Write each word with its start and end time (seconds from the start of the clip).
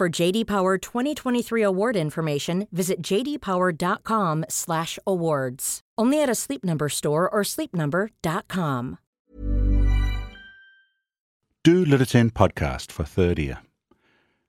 For 0.00 0.22
JD 0.22 0.44
Power 0.46 0.78
2023 0.78 1.62
award 1.62 1.96
information, 1.96 2.66
visit 2.72 2.96
jdpower.com/awards. 3.02 5.80
Only 5.96 6.22
at 6.22 6.28
a 6.28 6.34
Sleep 6.34 6.64
Number 6.64 6.88
store 6.88 7.28
or 7.32 7.44
sleepnumber.com. 7.44 8.96
Du 11.66 11.84
lytter 11.84 12.06
til 12.06 12.20
en 12.20 12.30
podcast 12.30 12.92
for 12.92 13.04
Third 13.04 13.38
Ear. 13.38 13.62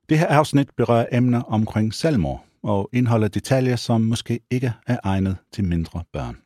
Det 0.10 0.20
her 0.20 0.28
afsnit 0.28 0.70
berører 0.78 1.06
emner 1.12 1.42
omkring 1.42 1.94
selvmord 1.94 2.46
og 2.64 2.90
indeholder 2.94 3.28
detaljer, 3.28 3.76
som 3.76 4.02
måske 4.02 4.40
ikke 4.52 4.74
er 4.88 4.98
egnet 5.04 5.38
til 5.52 5.64
mindre 5.64 6.04
børn. 6.14 6.38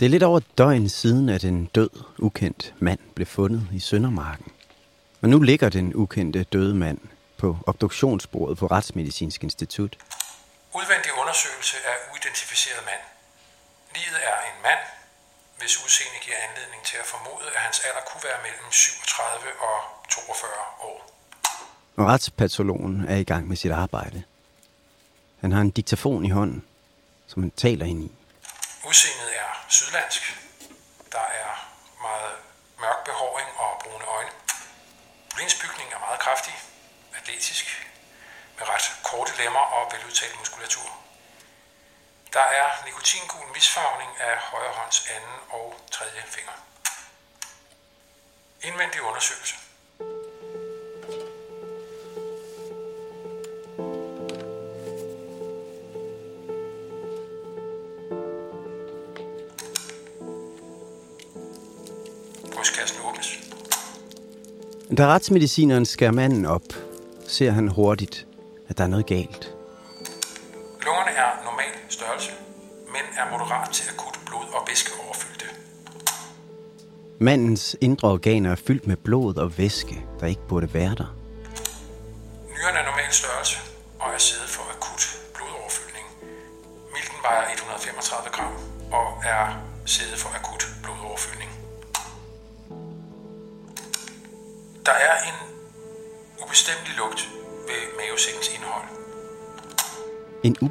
Det 0.00 0.06
er 0.06 0.10
lidt 0.10 0.22
over 0.22 0.38
et 0.38 0.58
døgn 0.58 0.88
siden, 0.88 1.28
at 1.28 1.44
en 1.44 1.66
død, 1.66 1.90
ukendt 2.18 2.74
mand 2.78 2.98
blev 3.14 3.26
fundet 3.26 3.68
i 3.72 3.80
Søndermarken. 3.80 4.52
Og 5.22 5.28
nu 5.28 5.40
ligger 5.40 5.68
den 5.68 5.94
ukendte 5.94 6.44
døde 6.44 6.74
mand 6.74 6.98
på 7.36 7.58
obduktionsbordet 7.66 8.58
på 8.58 8.66
Retsmedicinsk 8.66 9.42
Institut. 9.42 9.96
Udvendig 10.74 11.10
undersøgelse 11.20 11.76
af 11.90 11.96
uidentificeret 12.12 12.82
mand. 12.84 13.02
Livet 13.94 14.20
er 14.30 14.36
en 14.50 14.62
mand, 14.62 14.82
hvis 15.58 15.84
udseende 15.84 16.18
giver 16.24 16.36
anledning 16.48 16.82
til 16.84 16.96
at 16.96 17.06
formode, 17.06 17.46
at 17.56 17.60
hans 17.66 17.80
alder 17.86 18.04
kunne 18.08 18.24
være 18.28 18.40
mellem 18.46 18.72
37 18.72 19.48
og 19.68 19.76
42 20.10 20.50
år. 20.88 20.98
Og 21.96 22.06
retspatologen 22.06 23.04
er 23.08 23.16
i 23.16 23.24
gang 23.24 23.48
med 23.48 23.56
sit 23.56 23.72
arbejde. 23.72 24.22
Han 25.40 25.52
har 25.52 25.60
en 25.60 25.70
diktafon 25.70 26.24
i 26.24 26.30
hånden, 26.30 26.64
som 27.26 27.42
han 27.42 27.52
taler 27.56 27.86
ind 27.86 28.04
i. 28.04 28.10
Udseendet 28.88 29.30
er 29.42 29.53
sydlandsk. 29.68 30.22
Der 31.12 31.20
er 31.20 31.68
meget 32.00 32.36
mørk 32.78 33.04
behåring 33.04 33.48
og 33.58 33.80
brune 33.84 34.04
øjne. 34.04 34.30
Linsbygning 35.38 35.92
er 35.92 35.98
meget 35.98 36.20
kraftig, 36.20 36.54
atletisk, 37.16 37.88
med 38.58 38.68
ret 38.68 38.92
korte 39.02 39.36
lemmer 39.36 39.60
og 39.60 39.92
veludtalt 39.92 40.38
muskulatur. 40.38 40.90
Der 42.32 42.40
er 42.40 42.84
nikotingul 42.84 43.52
misfarvning 43.52 44.20
af 44.20 44.36
højre 44.38 44.72
hånds 44.72 45.06
anden 45.10 45.38
og 45.50 45.80
tredje 45.90 46.22
finger. 46.26 46.52
Indvendig 48.62 49.02
undersøgelse. 49.02 49.63
Da 64.98 65.06
retsmedicineren 65.06 65.84
skærer 65.84 66.12
manden 66.12 66.46
op, 66.46 66.62
ser 67.26 67.50
han 67.50 67.68
hurtigt, 67.68 68.26
at 68.68 68.78
der 68.78 68.84
er 68.84 68.88
noget 68.88 69.06
galt. 69.06 69.54
Lungerne 70.84 71.10
er 71.10 71.44
normal 71.44 71.74
størrelse, 71.88 72.30
men 72.86 73.02
er 73.18 73.30
moderat 73.30 73.68
til 73.72 73.84
akut 73.94 74.20
blod- 74.26 74.54
og 74.54 74.68
væskeoverfyldte. 74.68 75.44
Mandens 77.18 77.76
indre 77.80 78.08
organer 78.08 78.50
er 78.50 78.56
fyldt 78.56 78.86
med 78.86 78.96
blod 78.96 79.36
og 79.36 79.58
væske, 79.58 80.04
der 80.20 80.26
ikke 80.26 80.46
burde 80.48 80.74
være 80.74 80.94
der. 80.94 81.23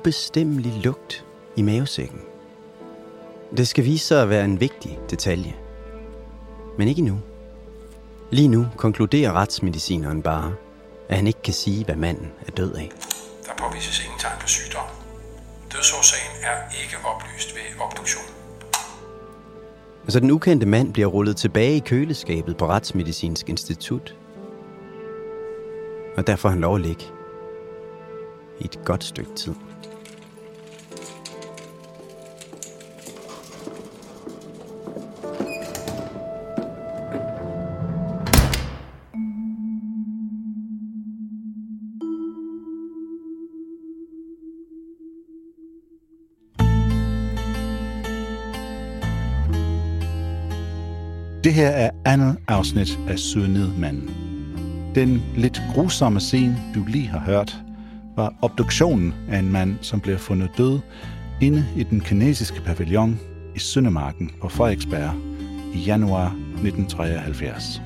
Ubestemmelig 0.03 0.81
lugt 0.83 1.25
i 1.55 1.61
mavesækken. 1.61 2.19
Det 3.57 3.67
skal 3.67 3.83
vise 3.85 4.05
sig 4.05 4.21
at 4.21 4.29
være 4.29 4.45
en 4.45 4.59
vigtig 4.59 4.99
detalje. 5.09 5.55
Men 6.77 6.87
ikke 6.87 7.01
nu. 7.01 7.19
Lige 8.31 8.47
nu 8.47 8.67
konkluderer 8.77 9.33
retsmedicineren 9.33 10.21
bare, 10.21 10.55
at 11.09 11.15
han 11.15 11.27
ikke 11.27 11.41
kan 11.41 11.53
sige, 11.53 11.85
hvad 11.85 11.95
manden 11.95 12.31
er 12.47 12.51
død 12.51 12.73
af. 12.73 12.91
Der 13.45 13.51
påvises 13.57 14.03
ingen 14.03 14.19
tegn 14.19 14.39
på 14.41 14.47
sygdom. 14.47 14.85
Dødsårsagen 15.73 16.43
er 16.43 16.83
ikke 16.83 16.97
oplyst 17.05 17.55
ved 17.55 17.81
obduktion. 17.81 18.25
Så 20.07 20.19
den 20.19 20.31
ukendte 20.31 20.65
mand 20.65 20.93
bliver 20.93 21.07
rullet 21.07 21.37
tilbage 21.37 21.75
i 21.75 21.79
køleskabet 21.79 22.57
på 22.57 22.67
Retsmedicinsk 22.67 23.49
Institut. 23.49 24.15
Og 26.17 26.27
der 26.27 26.35
får 26.35 26.49
han 26.49 26.59
lov 26.59 26.75
at 26.75 26.81
ligge 26.81 27.05
i 28.59 28.65
et 28.65 28.79
godt 28.85 29.03
stykke 29.03 29.35
tid. 29.35 29.53
Det 51.53 51.61
her 51.61 51.69
er 51.69 51.89
andet 52.05 52.37
afsnit 52.47 52.99
af 53.07 53.19
Sydnedmanden. 53.19 54.09
Den 54.95 55.23
lidt 55.35 55.61
grusomme 55.73 56.19
scene, 56.19 56.57
du 56.75 56.83
lige 56.87 57.07
har 57.07 57.19
hørt, 57.19 57.63
var 58.15 58.33
obduktionen 58.41 59.13
af 59.29 59.39
en 59.39 59.51
mand, 59.51 59.75
som 59.81 59.99
blev 59.99 60.17
fundet 60.17 60.49
død 60.57 60.79
inde 61.41 61.65
i 61.75 61.83
den 61.83 62.01
kinesiske 62.01 62.61
pavillon 62.61 63.19
i 63.55 63.59
Søndermarken 63.59 64.31
på 64.41 64.49
Frederiksberg 64.49 65.13
i 65.73 65.79
januar 65.79 66.25
1973. 66.25 67.81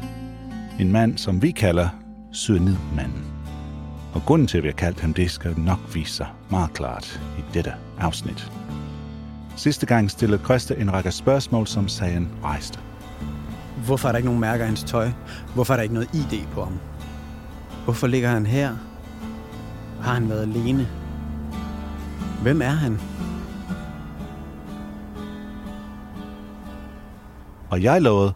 En 0.79 0.91
mand, 0.91 1.17
som 1.17 1.41
vi 1.41 1.51
kalder 1.51 1.89
Sydnedmanden. 2.31 3.25
Og 4.13 4.21
grunden 4.25 4.47
til, 4.47 4.57
at 4.57 4.63
vi 4.63 4.67
har 4.67 4.75
kaldt 4.75 4.99
ham 4.99 5.13
det, 5.13 5.31
skal 5.31 5.59
nok 5.59 5.79
vise 5.93 6.13
sig 6.13 6.27
meget 6.51 6.73
klart 6.73 7.21
i 7.37 7.41
dette 7.53 7.73
afsnit. 7.99 8.51
Sidste 9.55 9.85
gang 9.85 10.11
stillede 10.11 10.43
Christa 10.43 10.73
en 10.73 10.93
række 10.93 11.11
spørgsmål, 11.11 11.67
som 11.67 11.87
sagen 11.87 12.29
rejste. 12.43 12.86
Hvorfor 13.85 14.07
er 14.07 14.11
der 14.11 14.17
ikke 14.17 14.27
nogen 14.27 14.41
mærker 14.41 14.63
af 14.63 14.67
hans 14.67 14.83
tøj? 14.83 15.09
Hvorfor 15.53 15.73
er 15.73 15.77
der 15.77 15.83
ikke 15.83 15.93
noget 15.93 16.09
ID 16.13 16.47
på 16.53 16.63
ham? 16.63 16.79
Hvorfor 17.83 18.07
ligger 18.07 18.29
han 18.29 18.45
her? 18.45 18.75
Har 20.01 20.13
han 20.13 20.29
været 20.29 20.41
alene? 20.41 20.87
Hvem 22.41 22.61
er 22.61 22.69
han? 22.69 22.99
Og 27.69 27.83
jeg 27.83 28.01
lovede, 28.01 28.33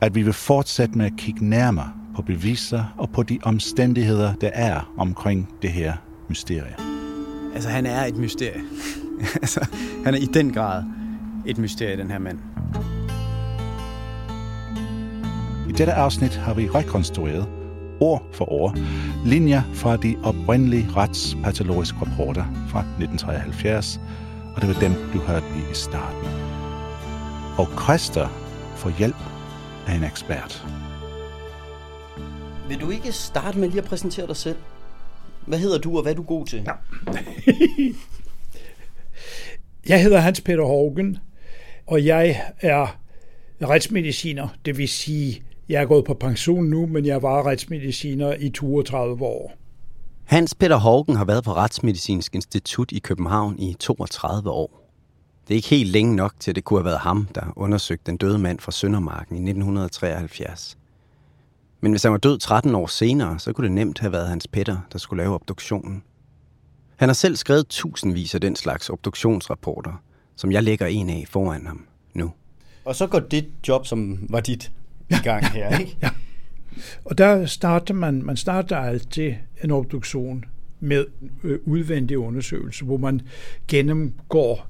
at 0.00 0.14
vi 0.14 0.22
vil 0.22 0.32
fortsætte 0.32 0.98
med 0.98 1.06
at 1.06 1.12
kigge 1.18 1.48
nærmere 1.48 1.92
på 2.16 2.22
beviser 2.22 2.94
og 2.98 3.10
på 3.10 3.22
de 3.22 3.38
omstændigheder, 3.42 4.34
der 4.34 4.50
er 4.54 4.92
omkring 4.98 5.48
det 5.62 5.70
her 5.70 5.94
mysterie. 6.28 6.76
Altså, 7.54 7.70
han 7.70 7.86
er 7.86 8.04
et 8.04 8.16
mysterie. 8.16 8.62
altså, 9.42 9.66
han 10.04 10.14
er 10.14 10.18
i 10.18 10.24
den 10.24 10.52
grad 10.52 10.82
et 11.46 11.58
mysterie, 11.58 11.96
den 11.96 12.10
her 12.10 12.18
mand. 12.18 12.38
Dette 15.78 15.92
afsnit 15.92 16.34
har 16.34 16.54
vi 16.54 16.68
rekonstrueret 16.68 17.48
ord 18.00 18.26
for 18.32 18.52
ord 18.52 18.78
linjer 19.24 19.62
fra 19.74 19.96
de 19.96 20.16
oprindelige 20.24 20.88
retspatologiske 20.96 21.98
rapporter 22.00 22.44
fra 22.68 22.80
1973, 22.80 24.00
og 24.54 24.62
det 24.62 24.68
var 24.68 24.80
dem, 24.80 24.92
du 25.12 25.18
hørte 25.18 25.46
lige 25.54 25.70
i 25.70 25.74
starten. 25.74 26.28
Og 27.58 27.68
Christer 27.82 28.28
får 28.76 28.98
hjælp 28.98 29.16
af 29.86 29.94
en 29.94 30.04
ekspert. 30.04 30.66
Vil 32.68 32.80
du 32.80 32.90
ikke 32.90 33.12
starte 33.12 33.58
med 33.58 33.68
lige 33.68 33.80
at 33.80 33.88
præsentere 33.88 34.26
dig 34.26 34.36
selv? 34.36 34.56
Hvad 35.46 35.58
hedder 35.58 35.78
du, 35.78 35.96
og 35.96 36.02
hvad 36.02 36.12
er 36.12 36.16
du 36.16 36.22
god 36.22 36.46
til? 36.46 36.66
Ja. 36.66 36.72
jeg 39.92 40.02
hedder 40.02 40.18
Hans 40.18 40.40
Peter 40.40 40.64
Hågen, 40.64 41.18
og 41.86 42.04
jeg 42.04 42.42
er 42.60 43.00
retsmediciner, 43.62 44.48
det 44.64 44.78
vil 44.78 44.88
sige, 44.88 45.45
jeg 45.68 45.82
er 45.82 45.86
gået 45.86 46.04
på 46.04 46.14
pension 46.14 46.64
nu, 46.64 46.86
men 46.86 47.06
jeg 47.06 47.22
var 47.22 47.46
retsmediciner 47.46 48.34
i 48.34 48.50
32 48.50 49.24
år. 49.24 49.54
Hans 50.24 50.54
Peter 50.54 50.76
Hågen 50.76 51.16
har 51.16 51.24
været 51.24 51.44
på 51.44 51.52
Retsmedicinsk 51.52 52.34
Institut 52.34 52.92
i 52.92 52.98
København 52.98 53.58
i 53.58 53.76
32 53.80 54.50
år. 54.50 54.90
Det 55.48 55.54
er 55.54 55.56
ikke 55.56 55.68
helt 55.68 55.90
længe 55.90 56.16
nok 56.16 56.32
til, 56.40 56.50
at 56.50 56.56
det 56.56 56.64
kunne 56.64 56.78
have 56.78 56.84
været 56.84 56.98
ham, 56.98 57.28
der 57.34 57.52
undersøgte 57.56 58.10
den 58.10 58.16
døde 58.16 58.38
mand 58.38 58.58
fra 58.58 58.72
Søndermarken 58.72 59.36
i 59.36 59.38
1973. 59.38 60.78
Men 61.80 61.92
hvis 61.92 62.02
han 62.02 62.12
var 62.12 62.18
død 62.18 62.38
13 62.38 62.74
år 62.74 62.86
senere, 62.86 63.38
så 63.38 63.52
kunne 63.52 63.64
det 63.64 63.74
nemt 63.74 63.98
have 63.98 64.12
været 64.12 64.28
Hans 64.28 64.48
Peter, 64.48 64.78
der 64.92 64.98
skulle 64.98 65.22
lave 65.22 65.34
obduktionen. 65.34 66.02
Han 66.96 67.08
har 67.08 67.14
selv 67.14 67.36
skrevet 67.36 67.68
tusindvis 67.68 68.34
af 68.34 68.40
den 68.40 68.56
slags 68.56 68.90
obduktionsrapporter, 68.90 70.02
som 70.36 70.52
jeg 70.52 70.62
lægger 70.62 70.86
en 70.86 71.10
af 71.10 71.24
foran 71.28 71.66
ham 71.66 71.86
nu. 72.14 72.32
Og 72.84 72.96
så 72.96 73.06
går 73.06 73.20
dit 73.20 73.44
job, 73.68 73.86
som 73.86 74.18
var 74.30 74.40
dit, 74.40 74.72
i 75.10 75.14
gang 75.24 75.46
her, 75.46 75.78
ikke? 75.78 75.96
ja. 76.02 76.10
Og 77.04 77.18
der 77.18 77.46
starter 77.46 77.94
man, 77.94 78.22
man 78.22 78.36
starter 78.36 78.76
altid 78.76 79.34
en 79.64 79.70
obduktion 79.70 80.44
med 80.80 81.06
øh, 81.44 81.58
udvendig 81.64 82.18
undersøgelse, 82.18 82.84
hvor 82.84 82.96
man 82.96 83.20
gennemgår 83.68 84.68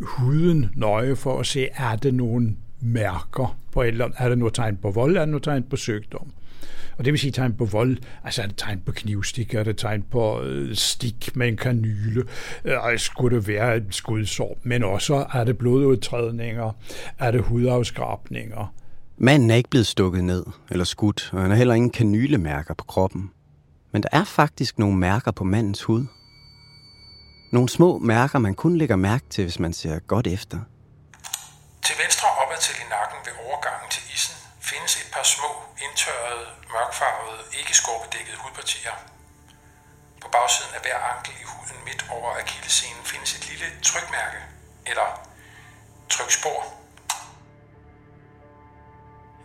huden 0.00 0.70
nøje 0.74 1.16
for 1.16 1.40
at 1.40 1.46
se, 1.46 1.68
er 1.74 1.96
det 1.96 2.14
nogle 2.14 2.56
mærker 2.80 3.58
på 3.72 3.82
et 3.82 3.88
eller 3.88 4.04
andet, 4.04 4.18
er 4.20 4.28
der 4.28 4.36
noget 4.36 4.54
tegn 4.54 4.76
på 4.76 4.90
vold, 4.90 5.16
er 5.16 5.20
der 5.20 5.26
noget 5.26 5.42
tegn 5.42 5.62
på 5.62 5.76
sygdom. 5.76 6.32
Og 6.98 7.04
det 7.04 7.12
vil 7.12 7.20
sige 7.20 7.30
tegn 7.30 7.52
på 7.52 7.64
vold, 7.64 7.96
altså 8.24 8.42
er 8.42 8.46
det 8.46 8.56
tegn 8.56 8.80
på 8.86 8.92
knivstik, 8.92 9.54
er 9.54 9.62
det 9.62 9.76
tegn 9.76 10.02
på 10.02 10.42
øh, 10.42 10.74
stik 10.74 11.36
med 11.36 11.48
en 11.48 11.56
kanyle, 11.56 12.24
øh, 12.64 12.98
skulle 12.98 13.36
det 13.36 13.48
være 13.48 13.76
et 13.76 13.86
skudsår, 13.90 14.58
men 14.62 14.84
også 14.84 15.26
er 15.34 15.44
det 15.44 15.58
blodudtrædninger, 15.58 16.76
er 17.18 17.30
det 17.30 17.40
hudafskrabninger. 17.40 18.74
Manden 19.16 19.50
er 19.50 19.54
ikke 19.54 19.70
blevet 19.70 19.86
stukket 19.86 20.24
ned 20.24 20.44
eller 20.70 20.84
skudt, 20.84 21.30
og 21.32 21.40
han 21.40 21.50
har 21.50 21.56
heller 21.56 21.74
ingen 21.74 21.90
kanylemærker 21.90 22.74
på 22.74 22.84
kroppen. 22.84 23.30
Men 23.92 24.02
der 24.02 24.08
er 24.12 24.24
faktisk 24.24 24.78
nogle 24.78 24.96
mærker 24.96 25.30
på 25.30 25.44
mandens 25.44 25.82
hud. 25.82 26.06
Nogle 27.52 27.68
små 27.68 27.98
mærker, 27.98 28.38
man 28.38 28.54
kun 28.54 28.76
lægger 28.76 28.96
mærke 28.96 29.24
til, 29.30 29.44
hvis 29.44 29.58
man 29.58 29.72
ser 29.72 29.98
godt 29.98 30.26
efter. 30.26 30.58
Til 31.86 31.96
venstre 32.02 32.28
opad 32.42 32.58
til 32.66 32.74
i 32.84 32.86
nakken 32.96 33.18
ved 33.26 33.34
overgangen 33.46 33.88
til 33.94 34.02
isen 34.14 34.36
findes 34.70 34.92
et 35.02 35.08
par 35.14 35.26
små, 35.34 35.50
indtørrede, 35.84 36.44
mørkfarvede, 36.72 37.40
ikke 37.58 37.72
skorpedækkede 37.80 38.38
hudpartier. 38.42 38.96
På 40.22 40.28
bagsiden 40.34 40.72
af 40.76 40.80
hver 40.84 40.98
ankel 41.12 41.34
i 41.42 41.44
huden 41.52 41.78
midt 41.88 42.02
over 42.16 42.28
akillescenen 42.42 43.04
findes 43.12 43.30
et 43.36 43.44
lille 43.50 43.68
trykmærke, 43.88 44.40
eller 44.90 45.08
trykspor. 46.14 46.83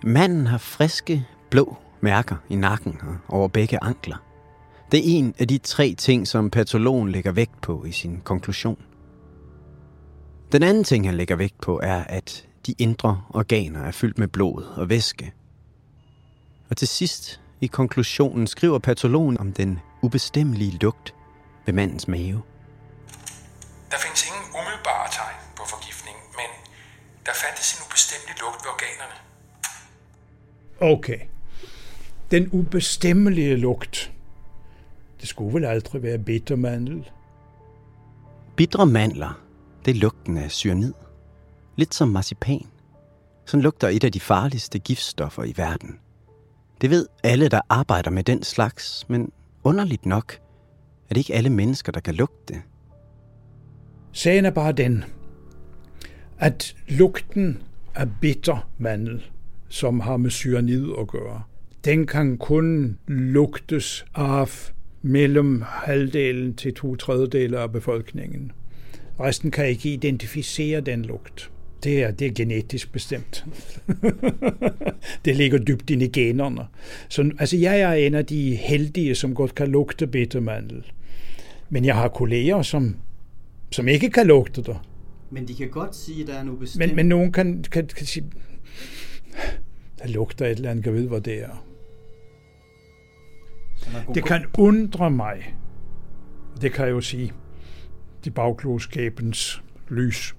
Manden 0.04 0.48
har 0.48 0.58
friske, 0.58 1.28
blå 1.52 1.78
mærker 2.02 2.36
i 2.50 2.56
nakken 2.56 3.00
og 3.04 3.18
over 3.30 3.48
begge 3.48 3.84
ankler. 3.84 4.18
Det 4.92 5.00
er 5.00 5.18
en 5.18 5.36
af 5.40 5.48
de 5.48 5.58
tre 5.58 5.96
ting, 5.98 6.28
som 6.28 6.50
patologen 6.50 7.12
lægger 7.12 7.32
vægt 7.32 7.62
på 7.62 7.86
i 7.86 7.92
sin 7.92 8.22
konklusion. 8.22 8.86
Den 10.52 10.64
anden 10.64 10.84
ting, 10.84 11.06
han 11.06 11.16
lægger 11.16 11.36
vægt 11.36 11.62
på, 11.62 11.80
er, 11.84 12.04
at 12.04 12.48
de 12.66 12.76
indre 12.78 13.24
organer 13.30 13.84
er 13.84 13.92
fyldt 13.92 14.18
med 14.18 14.28
blod 14.28 14.64
og 14.64 14.90
væske. 14.90 15.34
Og 16.70 16.78
til 16.78 16.88
sidst 16.88 17.42
i 17.62 17.68
konklusionen 17.68 18.48
skriver 18.48 18.80
patologen 18.80 19.40
om 19.40 19.54
den 19.54 19.80
ubestemmelige 20.02 20.78
lugt 20.82 21.16
ved 21.66 21.74
mandens 21.74 22.08
mave. 22.08 22.42
Der 23.92 23.98
findes 23.98 24.28
ingen 24.28 24.44
umiddelbare 24.60 25.08
tegn 25.12 25.36
på 25.58 25.64
forgiftning, 25.66 26.18
men 26.36 26.50
der 27.26 27.32
fandtes 27.42 27.74
en 27.74 27.80
ubestemmelig 27.86 28.36
lugt 28.42 28.60
ved 28.64 28.72
organerne. 28.76 29.29
Okay. 30.82 31.20
Den 32.32 32.50
ubestemmelige 32.52 33.56
lugt. 33.56 34.14
Det 35.22 35.30
skulle 35.30 35.54
vel 35.54 35.66
aldrig 35.66 36.04
være 36.04 36.20
bittermandel? 36.20 37.10
Bitre 38.56 38.86
mandler, 38.86 39.42
det 39.86 39.92
er 39.92 40.00
lugten 40.00 40.38
af 40.38 40.52
cyanid. 40.52 40.94
Lidt 41.76 41.96
som 41.96 42.08
marcipan. 42.08 42.66
Sådan 43.46 43.62
lugter 43.62 43.88
et 43.88 44.04
af 44.04 44.12
de 44.12 44.20
farligste 44.20 44.80
giftstoffer 44.80 45.44
i 45.44 45.54
verden. 45.56 46.00
Det 46.82 46.90
ved 46.90 47.08
alle, 47.24 47.50
der 47.50 47.62
arbejder 47.70 48.12
med 48.12 48.24
den 48.24 48.44
slags, 48.44 49.06
men 49.10 49.32
underligt 49.64 50.06
nok 50.06 50.34
er 51.10 51.14
det 51.14 51.18
ikke 51.18 51.34
alle 51.34 51.50
mennesker, 51.50 51.92
der 51.92 52.00
kan 52.00 52.16
lugte 52.16 52.54
det. 52.54 52.62
Sagen 54.12 54.46
er 54.46 54.52
bare 54.52 54.72
den, 54.72 55.04
at 56.40 56.76
lugten 56.88 57.62
af 57.96 58.08
bitter 58.22 58.70
mandel, 58.78 59.30
som 59.70 60.00
har 60.00 60.18
med 60.18 60.30
cyanid 60.30 60.88
at 61.00 61.08
gøre, 61.08 61.42
den 61.86 62.08
kan 62.08 62.38
kun 62.38 62.98
lugtes 63.08 64.06
af 64.16 64.72
mellem 65.02 65.64
halvdelen 65.66 66.54
til 66.54 66.74
to 66.74 66.96
tredjedele 66.96 67.60
af 67.60 67.72
befolkningen. 67.72 68.52
Resten 69.20 69.52
kan 69.52 69.68
ikke 69.68 69.94
identificere 69.94 70.82
den 70.82 71.02
lugt. 71.02 71.52
Det 71.84 72.04
er, 72.04 72.12
det 72.12 72.28
er 72.28 72.32
genetisk 72.32 72.92
bestemt. 72.92 73.46
det 75.26 75.36
ligger 75.36 75.58
dybt 75.58 75.90
inde 75.90 76.06
i 76.06 76.10
generne. 76.10 76.62
Så, 77.10 77.32
altså, 77.40 77.58
jeg 77.58 77.80
er 77.80 77.94
en 77.94 78.16
af 78.16 78.26
de 78.26 78.56
heldige, 78.56 79.16
som 79.16 79.36
godt 79.36 79.56
kan 79.56 79.68
lugte 79.68 80.08
bittermandel. 80.08 80.92
Men 81.70 81.86
jeg 81.86 81.96
har 81.96 82.08
kolleger, 82.08 82.62
som, 82.62 82.96
som 83.72 83.88
ikke 83.88 84.10
kan 84.10 84.28
lugte 84.28 84.62
det. 84.62 84.78
Men 85.32 85.48
de 85.48 85.54
kan 85.54 85.70
godt 85.70 85.96
sige, 85.96 86.22
at 86.22 86.28
der 86.28 86.34
er 86.34 86.44
noget 86.44 86.60
bestemt. 86.60 86.88
Men, 86.88 86.96
men 86.96 87.06
nogen 87.06 87.32
kan, 87.32 87.64
kan, 87.72 87.88
kan 87.88 88.06
sige, 88.06 88.26
der 90.02 90.08
lugter 90.08 90.46
et 90.46 90.52
eller 90.52 90.70
andet, 90.70 90.84
kan 90.84 90.94
vide, 90.94 91.08
hvad 91.08 91.22
det 91.22 91.44
er. 91.44 91.66
Det 94.14 94.26
kan 94.26 94.46
undre 94.58 95.12
mig, 95.12 95.56
det 96.62 96.74
kan 96.74 96.86
jeg 96.86 96.92
jo 96.92 97.02
sige, 97.02 97.34
de 98.26 98.32
bagklogskabens 98.32 99.64
lys, 99.90 100.36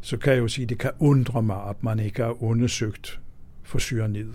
så 0.00 0.16
kan 0.16 0.32
jeg 0.32 0.38
jo 0.38 0.48
sige, 0.48 0.66
det 0.66 0.78
kan 0.78 0.90
undre 0.98 1.42
mig, 1.42 1.68
at 1.68 1.82
man 1.82 1.98
ikke 1.98 2.22
har 2.22 2.42
undersøgt 2.42 3.20
for 3.62 3.78
cyanid 3.78 4.32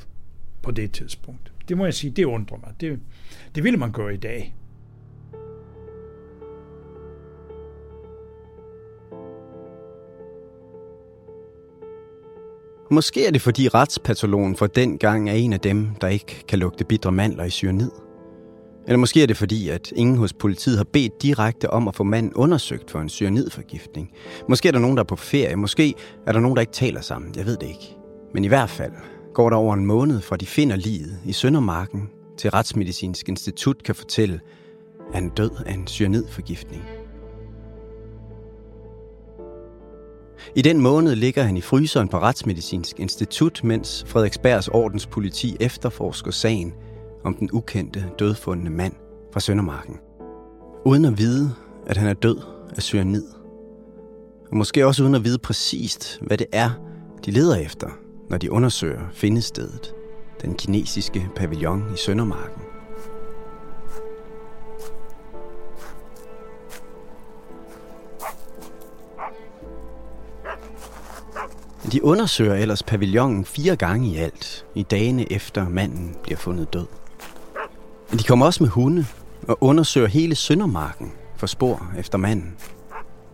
på 0.61 0.71
det 0.71 0.91
tidspunkt. 0.91 1.53
Det 1.69 1.77
må 1.77 1.85
jeg 1.85 1.93
sige, 1.93 2.11
det 2.11 2.25
undrer 2.25 2.57
mig. 2.57 2.73
Det, 2.81 2.99
det 3.55 3.63
ville 3.63 3.79
man 3.79 3.91
gøre 3.91 4.13
i 4.13 4.17
dag. 4.17 4.55
Måske 12.91 13.25
er 13.25 13.31
det, 13.31 13.41
fordi 13.41 13.67
retspatologen 13.67 14.55
for 14.55 14.67
den 14.67 14.97
gang 14.97 15.29
er 15.29 15.33
en 15.33 15.53
af 15.53 15.59
dem, 15.59 15.87
der 16.01 16.07
ikke 16.07 16.43
kan 16.47 16.59
lugte 16.59 16.85
bitre 16.85 17.11
mandler 17.11 17.43
i 17.43 17.49
cyanid. 17.49 17.91
Eller 18.87 18.97
måske 18.97 19.23
er 19.23 19.27
det 19.27 19.37
fordi, 19.37 19.69
at 19.69 19.91
ingen 19.95 20.17
hos 20.17 20.33
politiet 20.33 20.77
har 20.77 20.83
bedt 20.83 21.21
direkte 21.21 21.69
om 21.69 21.87
at 21.87 21.95
få 21.95 22.03
manden 22.03 22.33
undersøgt 22.33 22.91
for 22.91 22.99
en 22.99 23.09
cyanidforgiftning. 23.09 24.11
Måske 24.49 24.67
er 24.67 24.71
der 24.71 24.79
nogen, 24.79 24.97
der 24.97 25.03
er 25.03 25.07
på 25.07 25.15
ferie. 25.15 25.55
Måske 25.55 25.93
er 26.27 26.31
der 26.31 26.39
nogen, 26.39 26.55
der 26.55 26.61
ikke 26.61 26.73
taler 26.73 27.01
sammen. 27.01 27.33
Jeg 27.35 27.45
ved 27.45 27.57
det 27.57 27.67
ikke. 27.67 27.95
Men 28.33 28.45
i 28.45 28.47
hvert 28.47 28.69
fald 28.69 28.91
går 29.33 29.49
der 29.49 29.57
over 29.57 29.73
en 29.73 29.85
måned 29.85 30.21
fra 30.21 30.37
de 30.37 30.45
finder 30.45 30.75
livet 30.75 31.19
i 31.25 31.33
Søndermarken 31.33 32.09
til 32.37 32.51
Retsmedicinsk 32.51 33.29
Institut 33.29 33.83
kan 33.83 33.95
fortælle, 33.95 34.39
at 35.09 35.15
han 35.15 35.29
død 35.29 35.51
af 35.65 35.73
en 35.73 35.87
cyanidforgiftning. 35.87 36.98
I 40.55 40.61
den 40.61 40.81
måned 40.81 41.15
ligger 41.15 41.43
han 41.43 41.57
i 41.57 41.61
fryseren 41.61 42.07
på 42.07 42.19
Retsmedicinsk 42.19 42.99
Institut, 42.99 43.61
mens 43.63 44.05
Frederiksbergs 44.07 44.67
ordenspoliti 44.67 45.57
efterforsker 45.59 46.31
sagen– 46.31 46.73
om 47.23 47.33
den 47.33 47.49
ukendte, 47.53 48.05
dødfundne 48.19 48.69
mand 48.69 48.93
fra 49.33 49.39
Søndermarken. 49.39 49.97
Uden 50.85 51.05
at 51.05 51.17
vide, 51.17 51.55
at 51.87 51.97
han 51.97 52.07
er 52.09 52.13
død 52.13 52.37
af 52.77 52.83
cyanid. 52.83 53.25
Og 54.51 54.57
måske 54.57 54.87
også 54.87 55.03
uden 55.03 55.15
at 55.15 55.23
vide 55.23 55.37
præcist, 55.37 56.19
hvad 56.21 56.37
det 56.37 56.47
er, 56.51 56.69
de 57.25 57.31
leder 57.31 57.55
efter, 57.55 57.87
når 58.29 58.37
de 58.37 58.51
undersøger 58.51 59.01
findestedet, 59.13 59.93
den 60.41 60.55
kinesiske 60.55 61.29
pavillon 61.35 61.83
i 61.93 61.97
Søndermarken. 61.97 62.61
De 71.91 72.03
undersøger 72.03 72.55
ellers 72.55 72.83
pavillonen 72.83 73.45
fire 73.45 73.75
gange 73.75 74.07
i 74.07 74.15
alt, 74.15 74.65
i 74.75 74.83
dagene 74.83 75.31
efter 75.31 75.69
manden 75.69 76.15
bliver 76.23 76.37
fundet 76.37 76.73
død. 76.73 76.85
De 78.11 78.23
kommer 78.23 78.45
også 78.45 78.63
med 78.63 78.69
hunde 78.69 79.05
og 79.47 79.57
undersøger 79.61 80.07
hele 80.07 80.35
Søndermarken 80.35 81.11
for 81.37 81.47
spor 81.47 81.91
efter 81.99 82.17
manden. 82.17 82.55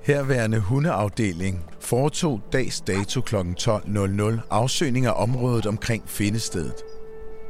Herværende 0.01 0.59
hundeafdeling 0.59 1.65
foretog 1.79 2.41
dags 2.53 2.81
dato 2.81 3.21
kl. 3.21 3.35
12.00 3.35 4.39
afsøgning 4.49 5.05
af 5.05 5.13
området 5.15 5.65
omkring 5.65 6.03
findestedet. 6.05 6.75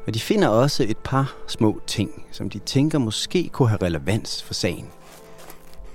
Og 0.07 0.13
de 0.13 0.19
finder 0.19 0.47
også 0.47 0.83
et 0.83 0.97
par 0.97 1.35
små 1.47 1.81
ting, 1.87 2.25
som 2.31 2.49
de 2.49 2.59
tænker 2.59 2.99
måske 2.99 3.49
kunne 3.49 3.69
have 3.69 3.81
relevans 3.81 4.43
for 4.43 4.53
sagen. 4.53 4.85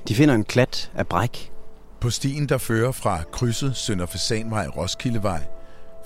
De 0.08 0.14
finder 0.14 0.34
en 0.34 0.44
klat 0.44 0.90
af 0.94 1.06
bræk. 1.06 1.52
På 2.00 2.10
stien, 2.10 2.48
der 2.48 2.58
fører 2.58 2.92
fra 2.92 3.22
krydset 3.32 3.76
Sønder 3.76 4.06
Fasanvej 4.06 4.66
Roskildevej, 4.66 5.46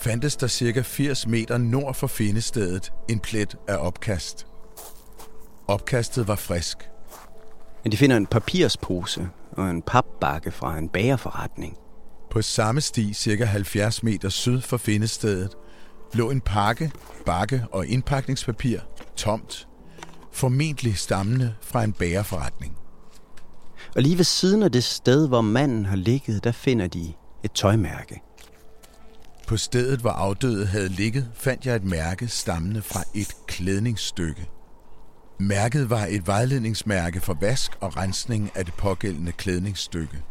fandtes 0.01 0.37
der 0.37 0.47
cirka 0.47 0.81
80 0.81 1.27
meter 1.27 1.59
nord 1.59 1.95
for 1.95 2.07
findestedet 2.07 2.93
en 3.09 3.21
plet 3.21 3.57
af 3.69 3.77
opkast. 3.77 4.47
Opkastet 5.69 6.29
var 6.29 6.37
frisk. 6.37 6.91
Men 7.85 7.93
de 7.93 7.97
finder 7.97 8.17
en 8.17 8.27
papirspose 8.27 9.29
og 9.53 9.71
en 9.71 9.83
papbakke 9.83 10.51
fra 10.51 10.79
en 10.79 10.89
bagerforretning. 10.89 11.77
På 12.31 12.43
samme 12.43 12.81
sti, 12.81 13.13
cirka 13.13 13.45
70 13.45 14.03
meter 14.03 14.29
syd 14.29 14.61
for 14.61 14.77
findestedet, 14.77 15.57
lå 16.15 16.31
en 16.31 16.41
pakke, 16.41 16.91
bakke 17.27 17.65
og 17.73 17.87
indpakningspapir 17.87 18.81
tomt, 19.17 19.69
formentlig 20.33 20.99
stammende 20.99 21.55
fra 21.61 21.85
en 21.85 21.93
bagerforretning. 21.93 22.79
Og 23.97 24.03
lige 24.03 24.19
ved 24.19 24.25
siden 24.25 24.63
af 24.63 24.73
det 24.73 24.85
sted, 24.85 25.29
hvor 25.29 25.41
manden 25.41 25.87
har 25.87 25.97
ligget, 25.97 26.45
der 26.45 26.53
finder 26.53 26.87
de 26.87 27.13
et 27.43 27.53
tøjmærke. 27.53 28.23
På 29.49 29.57
stedet, 29.57 30.01
hvor 30.01 30.11
afdøde 30.11 30.67
havde 30.67 30.89
ligget, 30.89 31.31
fandt 31.35 31.67
jeg 31.67 31.77
et 31.77 31.85
mærke 31.85 32.29
stammende 32.29 32.83
fra 32.83 33.01
et 33.15 33.37
klædningsstykke. 33.47 34.49
Mærket 35.39 35.91
var 35.91 36.07
et 36.11 36.27
vejledningsmærke 36.27 37.21
for 37.21 37.37
vask 37.41 37.71
og 37.81 37.97
rensning 37.97 38.51
af 38.55 38.65
det 38.65 38.75
pågældende 38.75 39.33
klædningsstykke. 39.33 40.23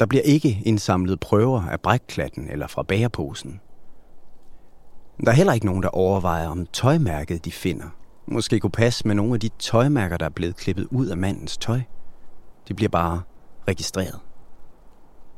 Der 0.00 0.06
bliver 0.06 0.22
ikke 0.22 0.62
indsamlet 0.64 1.20
prøver 1.20 1.62
af 1.62 1.80
brækklatten 1.80 2.50
eller 2.50 2.66
fra 2.66 2.82
bagerposen. 2.82 3.60
Der 5.24 5.30
er 5.30 5.36
heller 5.36 5.52
ikke 5.52 5.66
nogen, 5.66 5.82
der 5.82 5.88
overvejer, 5.88 6.48
om 6.48 6.66
tøjmærket, 6.66 7.44
de 7.44 7.52
finder, 7.52 7.86
måske 8.26 8.60
kunne 8.60 8.70
passe 8.70 9.06
med 9.06 9.14
nogle 9.14 9.34
af 9.34 9.40
de 9.40 9.48
tøjmærker, 9.58 10.16
der 10.16 10.26
er 10.26 10.30
blevet 10.30 10.56
klippet 10.56 10.88
ud 10.90 11.06
af 11.06 11.16
mandens 11.16 11.56
tøj. 11.56 11.80
De 12.68 12.74
bliver 12.74 12.88
bare 12.88 13.22
registreret. 13.68 14.20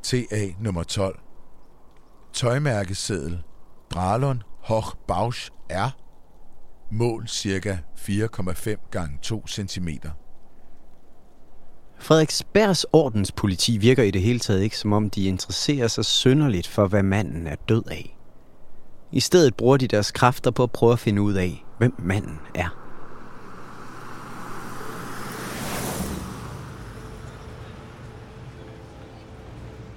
TA 0.02 0.46
nummer 0.60 0.82
12. 0.82 1.18
Tøjmærkeseddel. 2.32 3.42
Bralon 3.90 4.42
Hoch 4.60 4.96
Bausch 5.08 5.50
R. 5.70 5.90
Mål 6.90 7.28
cirka 7.28 7.76
4,5 7.96 8.88
gange 8.90 9.18
2 9.22 9.46
cm. 9.46 9.88
Frederiksbergs 11.98 12.86
ordenspoliti 12.92 13.78
virker 13.78 14.02
i 14.02 14.10
det 14.10 14.22
hele 14.22 14.38
taget 14.38 14.62
ikke, 14.62 14.78
som 14.78 14.92
om 14.92 15.10
de 15.10 15.24
interesserer 15.24 15.88
sig 15.88 16.04
synderligt 16.04 16.66
for, 16.66 16.86
hvad 16.86 17.02
manden 17.02 17.46
er 17.46 17.56
død 17.68 17.82
af. 17.90 18.15
I 19.16 19.20
stedet 19.20 19.54
bruger 19.54 19.76
de 19.76 19.88
deres 19.88 20.10
kræfter 20.10 20.50
på 20.50 20.62
at 20.62 20.70
prøve 20.70 20.92
at 20.92 20.98
finde 20.98 21.22
ud 21.22 21.34
af, 21.34 21.64
hvem 21.78 21.94
manden 21.98 22.38
er. 22.54 22.82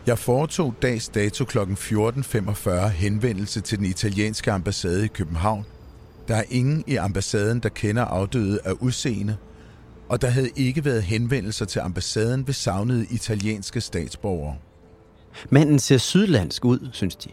Jeg 0.07 0.19
foretog 0.19 0.75
dags 0.81 1.09
dato 1.09 1.45
kl. 1.45 1.57
14.45 1.57 2.87
henvendelse 2.87 3.61
til 3.61 3.77
den 3.77 3.85
italienske 3.85 4.51
ambassade 4.51 5.05
i 5.05 5.07
København. 5.07 5.65
Der 6.27 6.35
er 6.35 6.43
ingen 6.49 6.83
i 6.87 6.95
ambassaden, 6.95 7.59
der 7.59 7.69
kender 7.69 8.05
afdøde 8.05 8.59
af 8.65 8.71
udseende, 8.71 9.37
og 10.09 10.21
der 10.21 10.27
havde 10.27 10.49
ikke 10.55 10.85
været 10.85 11.03
henvendelser 11.03 11.65
til 11.65 11.79
ambassaden 11.79 12.47
ved 12.47 12.53
savnede 12.53 13.05
italienske 13.09 13.81
statsborgere. 13.81 14.55
Manden 15.49 15.79
ser 15.79 15.97
sydlandsk 15.97 16.65
ud, 16.65 16.89
synes 16.91 17.15
de. 17.15 17.29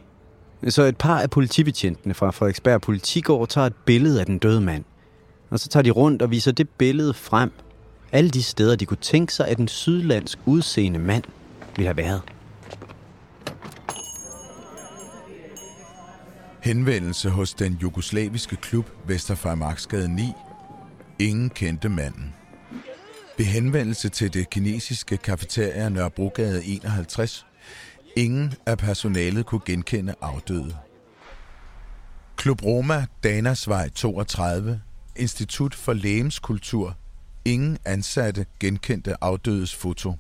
Så 0.69 0.83
et 0.83 0.97
par 0.97 1.21
af 1.21 1.31
politibetjentene 1.31 2.15
fra 2.15 2.31
Frederiksberg 2.31 2.81
Politigård 2.81 3.49
tager 3.49 3.67
et 3.67 3.75
billede 3.75 4.21
af 4.21 4.27
den 4.27 4.39
døde 4.39 4.61
mand. 4.61 4.85
Og 5.51 5.61
så 5.61 5.69
tager 5.69 5.83
de 5.83 5.91
rundt 5.91 6.23
og 6.23 6.31
viser 6.31 6.53
det 6.53 6.69
billede 6.69 7.15
frem. 7.15 7.53
Alle 8.13 8.31
de 8.31 8.43
steder, 8.43 8.77
de 8.77 8.87
kunne 8.87 8.97
tænke 8.97 9.35
sig, 9.35 9.49
at 9.49 9.59
en 9.59 9.69
sydlandsk 9.69 10.39
udseende 10.47 10.99
mand 10.99 11.25
ville 11.77 11.87
have 11.87 11.97
været. 11.97 12.23
Henvendelse 16.61 17.31
hos 17.31 17.55
den 17.55 17.79
jugoslaviske 17.83 18.57
klub 18.57 18.91
Vesterfejmarksgade 19.07 20.15
9. 20.15 20.23
Ingen 21.19 21.51
kendte 21.51 21.89
manden. 21.89 22.35
Ved 23.39 23.47
henvendelse 23.47 24.09
til 24.09 24.35
det 24.35 24.51
kinesiske 24.51 25.17
kafeteria 25.17 25.89
Nørrebrogade 25.89 26.65
51. 26.65 27.47
Ingen 28.17 28.55
af 28.67 28.79
personalet 28.79 29.47
kunne 29.47 29.61
genkende 29.67 30.15
afdøde. 30.21 30.77
Klub 32.37 32.65
Roma, 32.65 33.07
Danasvej 33.23 33.89
32, 33.89 34.81
Institut 35.17 35.75
for 35.75 35.93
Lægemskultur. 35.93 36.97
Ingen 37.45 37.79
ansatte 37.85 38.47
genkendte 38.61 39.25
afdødes 39.25 39.75
foto. 39.75 40.13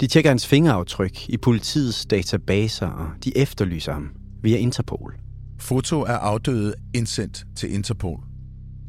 De 0.00 0.06
tjekker 0.06 0.30
hans 0.30 0.46
fingeraftryk 0.46 1.28
i 1.28 1.36
politiets 1.36 2.06
databaser, 2.06 2.86
og 2.86 3.10
de 3.24 3.38
efterlyser 3.38 3.92
ham 3.92 4.10
via 4.42 4.56
Interpol. 4.56 5.14
Foto 5.58 6.04
af 6.04 6.14
afdøde 6.14 6.74
indsendt 6.94 7.44
til 7.56 7.74
Interpol. 7.74 8.20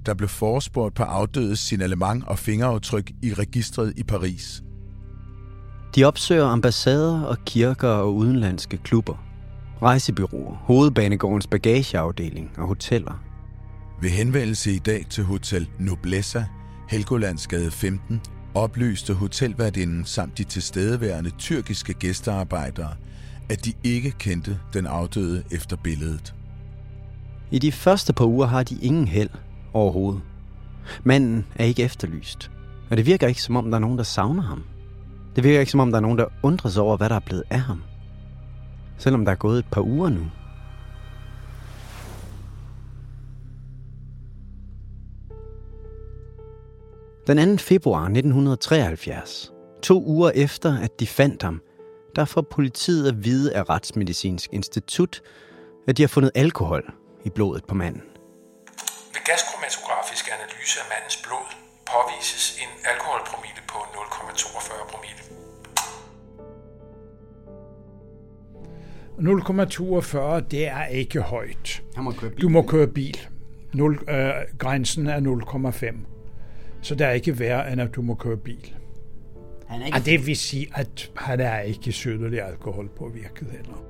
Der 0.06 0.14
blev 0.14 0.30
forespurgt 0.30 0.96
på 0.96 1.04
afdødes 1.04 1.60
signalement 1.60 2.24
og 2.28 2.40
fingeraftryk 2.40 3.12
i 3.22 3.34
registret 3.34 3.94
i 3.98 4.04
Paris. 4.04 4.64
De 5.96 6.04
opsøger 6.04 6.46
ambassader 6.46 7.22
og 7.22 7.38
kirker 7.46 7.88
og 7.88 8.16
udenlandske 8.16 8.78
klubber, 8.78 9.24
rejsebyråer, 9.82 10.54
hovedbanegårdens 10.54 11.48
bagageafdeling 11.48 12.52
og 12.58 12.68
hoteller. 12.68 13.24
Ved 14.02 14.10
henvendelse 14.10 14.72
i 14.72 14.80
dag 14.80 15.06
til 15.10 15.24
Hotel 15.24 15.70
Noblessa, 15.80 16.44
Helgolandsgade 16.90 17.72
15, 17.72 18.22
oplyste 18.56 19.14
hotelværdinden 19.14 20.06
samt 20.06 20.38
de 20.38 20.44
tilstedeværende 20.44 21.30
tyrkiske 21.30 21.94
gæstearbejdere, 21.94 22.94
at 23.50 23.66
de 23.66 23.74
ikke 23.84 24.12
kendte 24.12 24.60
den 24.74 24.88
afdøde 24.88 25.44
efter 25.52 25.76
billedet. 25.76 26.34
I 27.52 27.60
de 27.60 27.72
første 27.72 28.14
par 28.14 28.26
uger 28.26 28.48
har 28.48 28.64
de 28.64 28.78
ingen 28.82 29.08
held 29.08 29.30
overhovedet. 29.74 30.22
Manden 31.04 31.46
er 31.56 31.66
ikke 31.66 31.84
efterlyst, 31.84 32.52
og 32.90 32.98
det 32.98 33.06
virker 33.06 33.28
ikke 33.28 33.42
som 33.42 33.56
om, 33.56 33.66
der 33.72 33.76
er 33.76 33.82
nogen, 33.82 33.98
der 33.98 34.04
savner 34.04 34.44
ham. 34.44 34.64
Det 35.38 35.44
virker 35.44 35.60
ikke 35.60 35.72
som 35.72 35.80
om, 35.80 35.92
der 35.92 35.98
er 35.98 36.02
nogen, 36.02 36.18
der 36.18 36.26
undrer 36.44 36.70
sig 36.70 36.84
over, 36.84 36.98
hvad 36.98 37.10
der 37.10 37.16
er 37.16 37.20
blevet 37.20 37.44
af 37.50 37.60
ham. 37.60 37.84
Selvom 38.98 39.26
der 39.26 39.32
er 39.32 39.36
gået 39.36 39.60
et 39.60 39.66
par 39.72 39.82
uger 39.82 40.10
nu. 40.10 40.32
Den 47.28 47.58
2. 47.58 47.64
februar 47.64 48.02
1973, 48.02 49.52
to 49.84 50.04
uger 50.04 50.32
efter 50.36 50.80
at 50.82 51.00
de 51.00 51.08
fandt 51.08 51.44
ham, 51.44 51.62
der 52.16 52.26
får 52.26 52.42
politiet 52.42 53.08
at 53.08 53.26
vide 53.26 53.56
af 53.56 53.70
Retsmedicinsk 53.70 54.54
Institut, 54.54 55.22
at 55.88 55.98
de 55.98 56.04
har 56.04 56.08
fundet 56.08 56.32
alkohol 56.36 56.94
i 57.26 57.30
blodet 57.30 57.66
på 57.66 57.76
manden. 57.76 58.04
Ved 59.14 59.24
gaskromatografisk 59.26 60.26
analyse 60.28 60.80
af 60.82 60.86
mandens 60.94 61.18
blod 61.26 61.48
påvises 61.92 62.60
en 62.64 62.72
alkohol 62.92 63.17
0,42, 69.18 70.40
det 70.40 70.68
er 70.68 70.86
ikke 70.86 71.22
højt. 71.22 71.84
Han 71.96 72.04
må 72.04 72.12
køre 72.12 72.32
bil. 72.32 72.42
Du 72.42 72.50
må 72.50 72.62
køre 72.62 72.88
bil. 72.88 73.18
0, 73.74 74.00
øh, 74.10 74.32
grænsen 74.58 75.08
er 75.08 75.20
0,5. 75.20 75.96
Så 76.82 76.96
det 76.96 77.08
er 77.08 77.12
ikke 77.12 77.40
værre, 77.40 77.72
end 77.72 77.82
at 77.82 77.96
du 77.96 78.02
må 78.02 78.16
køre 78.16 78.38
bil. 78.38 78.76
Han 79.68 79.82
er 79.82 79.86
Og 79.94 80.06
det 80.06 80.28
vil 80.28 80.38
sige, 80.38 80.68
at 80.76 81.12
han 81.16 81.40
er 81.40 81.60
ikke 81.60 81.92
synderlig 81.92 82.42
alkoholpåvirket 82.42 83.48
heller. 83.52 83.84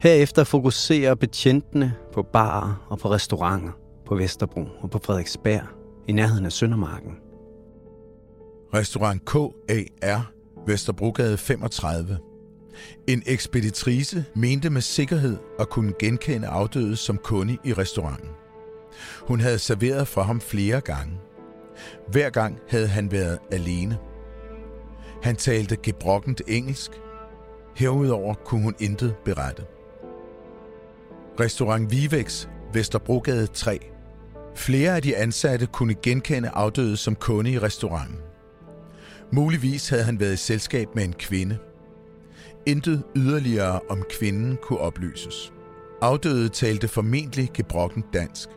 Herefter 0.00 0.44
fokuserer 0.44 1.14
betjentene 1.14 1.94
på 2.12 2.22
barer 2.22 2.86
og 2.88 2.98
på 2.98 3.10
restauranter 3.10 3.72
på 4.06 4.14
Vesterbro 4.14 4.64
og 4.80 4.90
på 4.90 4.98
Frederiksberg 5.04 5.62
i 6.08 6.12
nærheden 6.12 6.44
af 6.44 6.52
Søndermarken. 6.52 7.16
Restaurant 8.74 9.24
KAR, 9.24 10.32
Vesterbrogade 10.66 11.36
35. 11.36 12.18
En 13.06 13.22
ekspeditrice 13.26 14.24
mente 14.34 14.70
med 14.70 14.80
sikkerhed 14.80 15.36
at 15.60 15.68
kunne 15.68 15.92
genkende 15.98 16.46
afdøde 16.46 16.96
som 16.96 17.18
kunde 17.18 17.56
i 17.64 17.72
restauranten. 17.72 18.28
Hun 19.20 19.40
havde 19.40 19.58
serveret 19.58 20.08
for 20.08 20.22
ham 20.22 20.40
flere 20.40 20.80
gange. 20.80 21.12
Hver 22.08 22.30
gang 22.30 22.58
havde 22.68 22.88
han 22.88 23.12
været 23.12 23.38
alene. 23.52 23.98
Han 25.22 25.36
talte 25.36 25.76
gebrokkent 25.82 26.42
engelsk. 26.46 26.90
Herudover 27.76 28.34
kunne 28.34 28.62
hun 28.62 28.74
intet 28.80 29.14
berette. 29.24 29.62
Restaurant 31.40 31.90
Vivex, 31.90 32.48
Vesterbrogade 32.72 33.46
3. 33.46 33.78
Flere 34.54 34.96
af 34.96 35.02
de 35.02 35.16
ansatte 35.16 35.66
kunne 35.66 35.94
genkende 35.94 36.48
afdøde 36.48 36.96
som 36.96 37.14
kunde 37.14 37.50
i 37.50 37.58
restauranten. 37.58 38.16
Muligvis 39.32 39.88
havde 39.88 40.02
han 40.04 40.20
været 40.20 40.32
i 40.32 40.36
selskab 40.36 40.88
med 40.94 41.04
en 41.04 41.12
kvinde. 41.12 41.58
Intet 42.68 43.02
yderligere 43.16 43.80
om 43.90 44.02
kvinden 44.10 44.58
kunne 44.62 44.78
oplyses. 44.78 45.52
Afdøde 46.02 46.48
talte 46.48 46.88
formentlig 46.88 47.50
gebrokkent 47.54 48.06
dansk. 48.12 48.48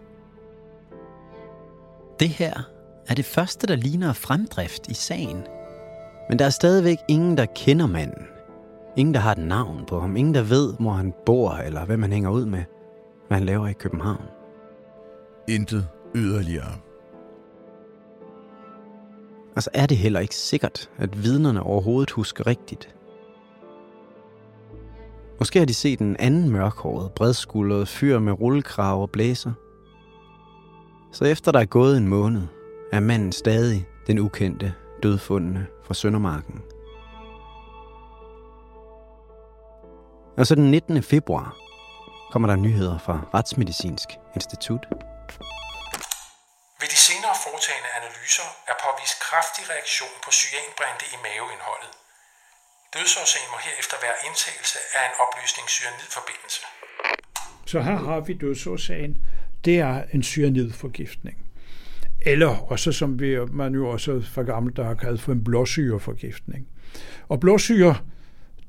Det 2.20 2.30
her 2.30 2.54
er 3.08 3.16
det 3.16 3.26
første, 3.26 3.68
der 3.68 3.76
ligner 3.76 4.14
fremdrift 4.14 4.88
i 4.88 4.94
sagen. 4.94 5.44
Men 6.30 6.40
der 6.40 6.46
er 6.46 6.50
stadigvæk 6.50 6.98
ingen, 7.08 7.38
der 7.38 7.46
kender 7.56 7.88
manden. 7.88 8.24
Ingen, 8.98 9.14
der 9.14 9.20
har 9.20 9.32
et 9.32 9.38
navn 9.38 9.86
på 9.86 10.00
ham. 10.00 10.16
Ingen, 10.16 10.34
der 10.34 10.44
ved, 10.44 10.74
hvor 10.80 10.92
han 10.92 11.14
bor, 11.26 11.52
eller 11.52 11.86
hvem 11.86 12.02
han 12.02 12.12
hænger 12.12 12.30
ud 12.30 12.46
med. 12.46 12.64
Hvad 13.28 13.38
han 13.38 13.46
laver 13.46 13.68
i 13.68 13.74
København. 13.74 14.26
Intet 15.48 15.88
yderligere. 16.16 16.74
Og 19.56 19.64
så 19.64 19.70
er 19.74 19.86
det 19.86 19.98
heller 19.98 20.20
ikke 20.20 20.36
sikkert, 20.36 20.90
at 20.98 21.24
vidnerne 21.24 21.64
overhovedet 21.64 22.12
husker 22.12 22.48
rigtigt. 22.48 22.96
Måske 25.42 25.60
har 25.60 25.66
de 25.66 25.74
set 25.74 26.00
en 26.00 26.18
anden 26.18 26.50
mørkhåret, 26.50 27.12
bredskuldret 27.14 27.88
fyr 27.90 28.20
med 28.20 28.34
rullekrav 28.34 29.02
og 29.02 29.10
blæser. 29.10 29.54
Så 31.12 31.26
efter 31.26 31.52
der 31.52 31.60
er 31.60 31.66
gået 31.66 31.98
en 31.98 32.08
måned, 32.08 32.48
er 32.92 33.00
manden 33.00 33.32
stadig 33.32 33.88
den 34.08 34.20
ukendte, 34.20 34.74
dødfundne 35.04 35.68
fra 35.86 35.94
Søndermarken. 35.94 36.62
Og 40.38 40.48
så 40.48 40.56
den 40.56 40.72
19. 40.72 41.04
februar 41.04 41.56
kommer 42.32 42.48
der 42.48 42.56
nyheder 42.56 42.98
fra 42.98 43.16
Retsmedicinsk 43.34 44.10
Institut. 44.36 44.84
Ved 46.82 46.90
de 46.94 47.00
senere 47.08 47.36
foretagende 47.44 47.90
analyser 48.00 48.48
er 48.68 48.76
påvist 48.86 49.18
kraftig 49.28 49.64
reaktion 49.74 50.16
på 50.26 50.32
cyanbrænde 50.32 51.06
i 51.14 51.18
maveindholdet. 51.26 52.01
Dødsårsagen 52.98 53.48
må 53.52 53.58
herefter 53.68 53.98
være 54.06 54.18
indtagelse 54.28 54.78
af 54.96 55.04
en 55.10 55.16
opløsning 55.24 55.68
cyanidforbindelse. 55.70 56.62
Så 57.66 57.82
her 57.82 57.98
har 57.98 58.20
vi 58.20 58.34
dødsårsagen. 58.34 59.18
Det 59.66 59.80
er 59.80 60.04
en 60.14 60.24
cyanidforgiftning. 60.24 61.38
Eller 62.22 62.48
også, 62.48 62.92
som 62.92 63.20
vi, 63.20 63.38
man 63.52 63.74
jo 63.74 63.90
også 63.90 64.22
fra 64.22 64.42
gammelt 64.42 64.78
der 64.78 64.84
har 64.84 64.94
kaldt 64.94 65.22
for 65.22 65.32
en 65.32 65.44
blåsyreforgiftning. 65.44 66.68
Og 67.30 67.40
blåsyre, 67.40 67.96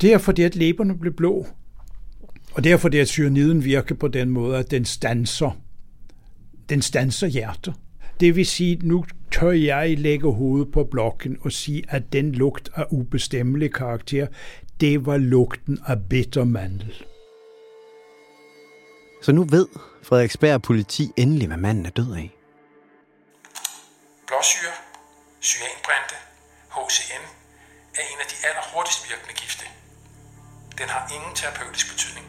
det 0.00 0.12
er 0.12 0.18
fordi, 0.18 0.42
at 0.42 0.54
læberne 0.54 0.98
bliver 0.98 1.14
blå. 1.14 1.46
Og 2.52 2.64
derfor 2.64 2.88
det, 2.88 2.98
at 2.98 3.08
cyaniden 3.08 3.64
virker 3.64 3.94
på 3.94 4.08
den 4.08 4.30
måde, 4.30 4.58
at 4.58 4.70
den 4.70 4.84
stanser, 4.84 5.50
den 6.68 6.82
stanser 6.82 7.26
hjertet. 7.26 7.74
Det 8.20 8.36
vil 8.36 8.46
sige, 8.46 8.78
nu 8.82 9.04
tør 9.32 9.50
jeg 9.50 9.98
lægge 9.98 10.32
hovedet 10.32 10.72
på 10.72 10.84
blokken 10.84 11.38
og 11.40 11.52
sige, 11.52 11.82
at 11.88 12.12
den 12.12 12.32
lugt 12.32 12.70
af 12.74 12.86
ubestemmelig 12.90 13.74
karakter, 13.74 14.26
det 14.80 15.06
var 15.06 15.16
lugten 15.16 15.78
af 15.86 15.96
bitter 16.10 16.44
mandel. 16.44 17.04
Så 19.22 19.32
nu 19.32 19.44
ved 19.44 19.66
Frederiksberg 20.02 20.62
politi 20.62 21.10
endelig, 21.16 21.46
hvad 21.46 21.56
manden 21.56 21.86
er 21.86 21.90
død 21.90 22.12
af. 22.14 22.30
Blåsyre, 24.26 24.72
cyanbrændte, 25.42 26.14
HCN, 26.70 27.24
er 27.94 28.04
en 28.12 28.18
af 28.20 28.26
de 28.32 28.36
allerhurtigst 28.48 29.10
virkende 29.10 29.34
gifte. 29.42 29.64
Den 30.78 30.88
har 30.88 31.12
ingen 31.16 31.34
terapeutisk 31.34 31.92
betydning. 31.92 32.26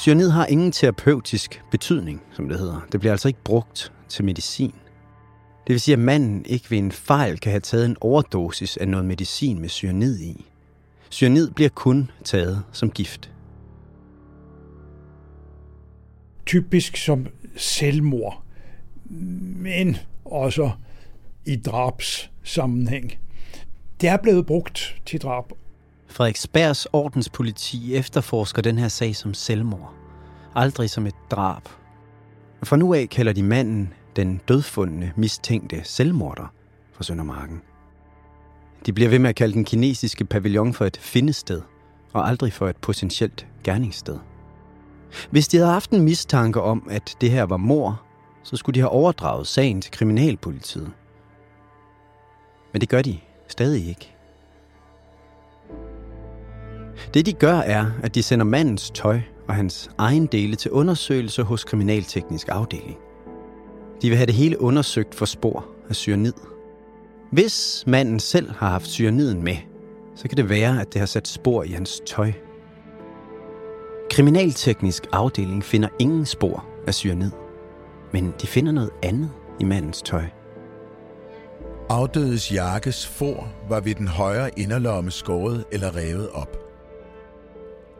Cyanid 0.00 0.30
har 0.30 0.46
ingen 0.46 0.72
terapeutisk 0.72 1.62
betydning, 1.70 2.22
som 2.32 2.48
det 2.48 2.58
hedder. 2.58 2.80
Det 2.92 3.00
bliver 3.00 3.12
altså 3.12 3.28
ikke 3.28 3.44
brugt 3.44 3.92
til 4.08 4.24
medicin. 4.24 4.74
Det 5.66 5.72
vil 5.72 5.80
sige, 5.80 5.92
at 5.92 5.98
manden 5.98 6.44
ikke 6.46 6.70
ved 6.70 6.78
en 6.78 6.92
fejl 6.92 7.38
kan 7.38 7.52
have 7.52 7.60
taget 7.60 7.84
en 7.84 7.96
overdosis 8.00 8.76
af 8.76 8.88
noget 8.88 9.06
medicin 9.06 9.60
med 9.60 9.68
cyanid 9.68 10.20
i. 10.20 10.46
Cyanid 11.10 11.50
bliver 11.50 11.68
kun 11.68 12.10
taget 12.24 12.62
som 12.72 12.90
gift. 12.90 13.30
Typisk 16.46 16.96
som 16.96 17.26
selvmord, 17.56 18.42
men 19.56 19.96
også 20.24 20.70
i 21.46 21.56
drabs 21.56 22.30
sammenhæng. 22.42 23.18
Det 24.00 24.08
er 24.08 24.16
blevet 24.16 24.46
brugt 24.46 24.96
til 25.06 25.20
drab. 25.20 25.44
Frederiksbergs 26.06 26.86
ordenspoliti 26.92 27.94
efterforsker 27.94 28.62
den 28.62 28.78
her 28.78 28.88
sag 28.88 29.16
som 29.16 29.34
selvmord. 29.34 29.94
Aldrig 30.54 30.90
som 30.90 31.06
et 31.06 31.14
drab. 31.30 31.62
For 32.62 32.76
nu 32.76 32.94
af 32.94 33.08
kalder 33.08 33.32
de 33.32 33.42
manden 33.42 33.92
den 34.16 34.40
dødfundne, 34.48 35.12
mistænkte 35.16 35.80
selvmorder 35.84 36.52
fra 36.92 37.04
Søndermarken. 37.04 37.62
De 38.86 38.92
bliver 38.92 39.10
ved 39.10 39.18
med 39.18 39.30
at 39.30 39.36
kalde 39.36 39.54
den 39.54 39.64
kinesiske 39.64 40.24
pavillon 40.24 40.74
for 40.74 40.84
et 40.84 40.96
findested, 40.96 41.62
og 42.12 42.28
aldrig 42.28 42.52
for 42.52 42.68
et 42.68 42.76
potentielt 42.76 43.46
gerningssted. 43.64 44.18
Hvis 45.30 45.48
de 45.48 45.56
havde 45.56 45.70
haft 45.70 45.90
en 45.90 46.02
mistanke 46.02 46.60
om, 46.60 46.86
at 46.90 47.16
det 47.20 47.30
her 47.30 47.42
var 47.42 47.56
mor, 47.56 48.02
så 48.42 48.56
skulle 48.56 48.74
de 48.74 48.80
have 48.80 48.90
overdraget 48.90 49.46
sagen 49.46 49.80
til 49.80 49.92
kriminalpolitiet. 49.92 50.90
Men 52.72 52.80
det 52.80 52.88
gør 52.88 53.02
de 53.02 53.18
stadig 53.48 53.88
ikke. 53.88 54.14
Det 57.14 57.26
de 57.26 57.32
gør 57.32 57.54
er, 57.54 57.90
at 58.02 58.14
de 58.14 58.22
sender 58.22 58.44
mandens 58.44 58.90
tøj 58.90 59.20
og 59.48 59.54
hans 59.54 59.90
egen 59.98 60.26
dele 60.26 60.56
til 60.56 60.70
undersøgelse 60.70 61.42
hos 61.42 61.64
kriminalteknisk 61.64 62.48
afdeling. 62.48 62.98
De 64.02 64.08
vil 64.08 64.16
have 64.16 64.26
det 64.26 64.34
hele 64.34 64.60
undersøgt 64.60 65.14
for 65.14 65.24
spor 65.24 65.66
af 65.88 65.96
cyanid. 65.96 66.32
Hvis 67.32 67.84
manden 67.86 68.20
selv 68.20 68.50
har 68.50 68.70
haft 68.70 68.86
cyaniden 68.86 69.42
med, 69.42 69.56
så 70.16 70.28
kan 70.28 70.36
det 70.36 70.48
være, 70.48 70.80
at 70.80 70.92
det 70.92 70.98
har 70.98 71.06
sat 71.06 71.28
spor 71.28 71.62
i 71.62 71.68
hans 71.68 72.00
tøj. 72.06 72.32
Kriminalteknisk 74.10 75.02
afdeling 75.12 75.64
finder 75.64 75.88
ingen 75.98 76.26
spor 76.26 76.64
af 76.86 76.94
cyanid, 76.94 77.30
men 78.12 78.34
de 78.42 78.46
finder 78.46 78.72
noget 78.72 78.90
andet 79.02 79.30
i 79.60 79.64
mandens 79.64 80.02
tøj. 80.02 80.24
Afdødes 81.88 82.52
jakkes 82.52 83.06
for 83.06 83.48
var 83.68 83.80
ved 83.80 83.94
den 83.94 84.08
højre 84.08 84.58
inderlomme 84.58 85.10
skåret 85.10 85.64
eller 85.72 85.96
revet 85.96 86.28
op. 86.28 86.56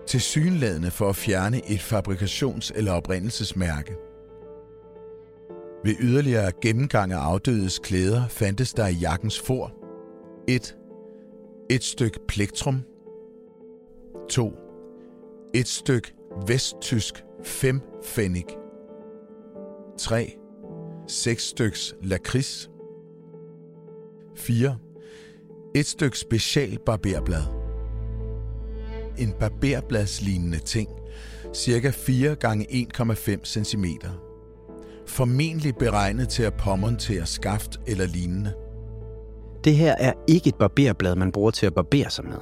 Til 0.06 0.20
synlædende 0.20 0.90
for 0.90 1.08
at 1.08 1.16
fjerne 1.16 1.70
et 1.70 1.92
fabrikations- 1.92 2.70
eller 2.74 2.92
oprindelsesmærke. 2.92 3.96
Ved 5.84 5.94
yderligere 6.00 6.52
gennemgang 6.60 7.12
af 7.12 7.18
afdødes 7.18 7.78
klæder 7.78 8.28
fandtes 8.28 8.74
der 8.74 8.86
i 8.86 8.92
jakkens 8.92 9.40
for 9.40 9.72
1. 10.48 10.76
Et 11.70 11.84
stykke 11.84 12.18
plektrum 12.28 12.80
2. 14.28 14.52
Et 15.54 15.68
stykke 15.68 16.14
vesttysk 16.46 17.24
5 17.42 17.80
3. 19.98 20.36
Seks 21.06 21.42
styks 21.42 21.94
lakrids 22.02 22.70
4. 24.36 24.76
Et 25.74 25.86
stykke 25.86 26.18
special 26.18 26.78
barberblad. 26.86 27.42
En 29.18 29.32
barberbladslignende 29.40 30.58
ting, 30.58 30.88
cirka 31.54 31.90
4 31.90 32.34
gange 32.34 32.66
1,5 32.96 33.44
cm. 33.44 33.84
Formentlig 35.06 35.76
beregnet 35.76 36.28
til 36.28 36.42
at 36.42 36.54
påmontere 36.54 37.26
skaft 37.26 37.80
eller 37.86 38.06
lignende. 38.06 38.52
Det 39.64 39.76
her 39.76 39.94
er 39.98 40.12
ikke 40.28 40.48
et 40.48 40.54
barberblad, 40.54 41.16
man 41.16 41.32
bruger 41.32 41.50
til 41.50 41.66
at 41.66 41.74
barbere 41.74 42.10
sig 42.10 42.24
med. 42.24 42.38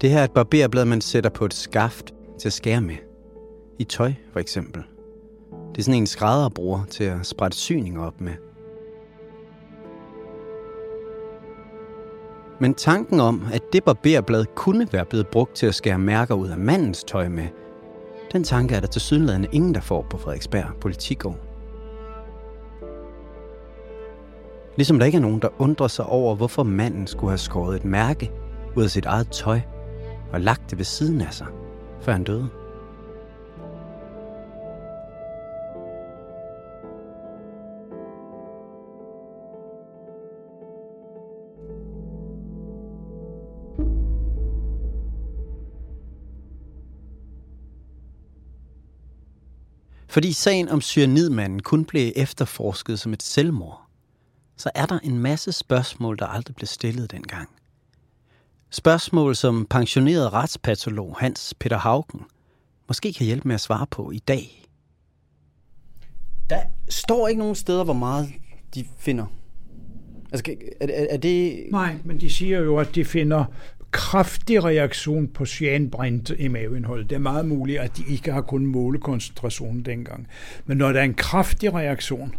Det 0.00 0.10
her 0.10 0.18
er 0.18 0.24
et 0.24 0.30
barberblad, 0.30 0.84
man 0.84 1.00
sætter 1.00 1.30
på 1.30 1.44
et 1.44 1.54
skaft 1.54 2.14
til 2.40 2.48
at 2.48 2.52
skære 2.52 2.80
med. 2.80 2.96
I 3.78 3.84
tøj, 3.84 4.12
for 4.32 4.40
eksempel. 4.40 4.82
Det 5.72 5.78
er 5.78 5.82
sådan 5.82 6.00
en 6.00 6.06
skrædder 6.06 6.48
bruger 6.48 6.84
til 6.90 7.04
at 7.04 7.26
sprætte 7.26 7.56
syninger 7.56 8.02
op 8.02 8.20
med. 8.20 8.32
Men 12.60 12.74
tanken 12.74 13.20
om, 13.20 13.42
at 13.52 13.62
det 13.72 13.84
barberblad 13.84 14.44
kunne 14.54 14.88
være 14.92 15.04
blevet 15.04 15.28
brugt 15.28 15.54
til 15.54 15.66
at 15.66 15.74
skære 15.74 15.98
mærker 15.98 16.34
ud 16.34 16.48
af 16.48 16.58
mandens 16.58 17.04
tøj 17.04 17.28
med, 17.28 17.48
den 18.32 18.44
tanke 18.44 18.74
er 18.74 18.80
der 18.80 18.86
til 18.86 19.00
sydenladende 19.00 19.48
ingen, 19.52 19.74
der 19.74 19.80
får 19.80 20.06
på 20.10 20.18
Frederiksberg 20.18 20.66
Politigård. 20.80 21.49
Ligesom 24.80 24.98
der 24.98 25.06
ikke 25.06 25.16
er 25.16 25.22
nogen, 25.22 25.42
der 25.42 25.48
undrer 25.58 25.88
sig 25.88 26.06
over, 26.06 26.34
hvorfor 26.34 26.62
manden 26.62 27.06
skulle 27.06 27.30
have 27.30 27.38
skåret 27.38 27.76
et 27.76 27.84
mærke 27.84 28.30
ud 28.76 28.84
af 28.84 28.90
sit 28.90 29.06
eget 29.06 29.28
tøj 29.28 29.60
og 30.32 30.40
lagt 30.40 30.70
det 30.70 30.78
ved 30.78 30.84
siden 30.84 31.20
af 31.20 31.34
sig, 31.34 31.46
før 32.02 32.12
han 32.12 32.24
døde. 32.24 32.48
Fordi 50.08 50.32
sagen 50.32 50.68
om 50.68 50.80
cyanidmanden 50.80 51.62
kun 51.62 51.84
blev 51.84 52.12
efterforsket 52.16 53.00
som 53.00 53.12
et 53.12 53.22
selvmord, 53.22 53.89
så 54.60 54.70
er 54.74 54.86
der 54.86 54.98
en 54.98 55.18
masse 55.18 55.52
spørgsmål, 55.52 56.18
der 56.18 56.26
aldrig 56.26 56.56
blev 56.56 56.66
stillet 56.66 57.10
dengang. 57.10 57.48
Spørgsmål, 58.70 59.36
som 59.36 59.66
pensioneret 59.70 60.32
retspatolog 60.32 61.16
Hans 61.20 61.54
Peter 61.58 61.78
Haugen 61.78 62.20
måske 62.88 63.12
kan 63.12 63.26
hjælpe 63.26 63.48
med 63.48 63.54
at 63.54 63.60
svare 63.60 63.86
på 63.90 64.10
i 64.10 64.18
dag. 64.18 64.68
Der 66.50 66.60
står 66.88 67.28
ikke 67.28 67.38
nogen 67.38 67.54
steder, 67.54 67.84
hvor 67.84 67.94
meget 67.94 68.28
de 68.74 68.84
finder. 68.98 69.26
Altså, 70.32 70.56
er, 70.80 70.86
er, 70.86 71.06
er 71.10 71.16
det... 71.16 71.66
Nej, 71.70 71.96
men 72.04 72.20
de 72.20 72.30
siger 72.30 72.58
jo, 72.58 72.76
at 72.76 72.94
de 72.94 73.04
finder 73.04 73.44
kraftig 73.90 74.64
reaktion 74.64 75.28
på 75.28 75.46
cyanbrint 75.46 76.30
i 76.38 76.48
maveindholdet. 76.48 77.10
Det 77.10 77.16
er 77.16 77.20
meget 77.20 77.46
muligt, 77.46 77.80
at 77.80 77.96
de 77.96 78.02
ikke 78.08 78.32
har 78.32 78.40
kunnet 78.40 78.68
måle 78.68 78.98
koncentrationen 78.98 79.84
dengang. 79.84 80.28
Men 80.66 80.76
når 80.76 80.92
der 80.92 81.00
er 81.00 81.04
en 81.04 81.14
kraftig 81.14 81.74
reaktion, 81.74 82.34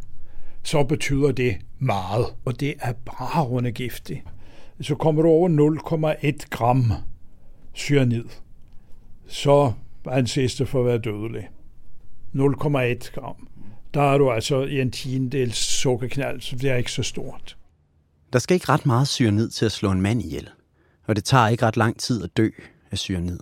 så 0.63 0.83
betyder 0.83 1.31
det 1.31 1.57
meget, 1.79 2.25
og 2.45 2.59
det 2.59 2.73
er 2.79 2.93
bravende 3.05 3.71
giftigt. 3.71 4.21
Så 4.81 4.95
kommer 4.95 5.21
du 5.21 5.27
over 5.27 5.49
0,1 6.29 6.47
gram 6.49 6.93
cyanid, 7.75 8.25
så 9.27 9.73
anses 10.05 10.55
det 10.55 10.67
for 10.67 10.79
at 10.79 10.85
være 10.85 10.97
dødelig. 10.97 11.49
0,1 12.35 13.13
gram. 13.13 13.47
Der 13.93 14.01
er 14.01 14.17
du 14.17 14.31
altså 14.31 14.63
i 14.63 14.81
en 14.81 14.91
tiendels 14.91 15.57
sukkerknald, 15.57 16.41
så 16.41 16.55
det 16.55 16.69
er 16.69 16.75
ikke 16.75 16.91
så 16.91 17.03
stort. 17.03 17.57
Der 18.33 18.39
skal 18.39 18.55
ikke 18.55 18.69
ret 18.69 18.85
meget 18.85 19.07
cyanid 19.07 19.49
til 19.49 19.65
at 19.65 19.71
slå 19.71 19.91
en 19.91 20.01
mand 20.01 20.21
ihjel, 20.21 20.49
og 21.07 21.15
det 21.15 21.23
tager 21.23 21.47
ikke 21.47 21.65
ret 21.65 21.77
lang 21.77 21.99
tid 21.99 22.23
at 22.23 22.37
dø 22.37 22.49
af 22.91 22.97
cyanid. 22.97 23.39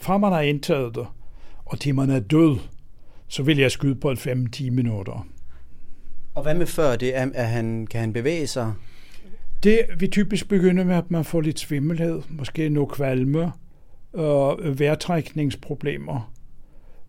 Fra 0.00 0.18
man 0.18 0.32
har 0.32 0.40
indtaget 0.40 0.94
det, 0.94 1.06
og 1.64 1.80
til 1.80 1.94
man 1.94 2.10
er 2.10 2.20
død, 2.20 2.58
så 3.28 3.42
vil 3.42 3.58
jeg 3.58 3.70
skyde 3.70 3.94
på 3.94 4.10
et 4.10 4.26
5-10 4.26 4.70
minutter. 4.70 5.26
Og 6.36 6.42
hvad 6.42 6.54
med 6.54 6.66
før 6.66 6.96
det? 6.96 7.16
Er, 7.16 7.28
er 7.34 7.44
han, 7.44 7.86
kan 7.86 8.00
han 8.00 8.12
bevæge 8.12 8.46
sig? 8.46 8.72
Det 9.62 9.80
vi 9.98 10.06
typisk 10.08 10.48
begynder 10.48 10.84
med, 10.84 10.94
at 10.94 11.10
man 11.10 11.24
får 11.24 11.40
lidt 11.40 11.58
svimmelhed, 11.60 12.22
måske 12.28 12.68
noget 12.68 12.92
kvalme, 12.92 13.52
og 14.12 14.58
vejrtrækningsproblemer, 14.78 16.32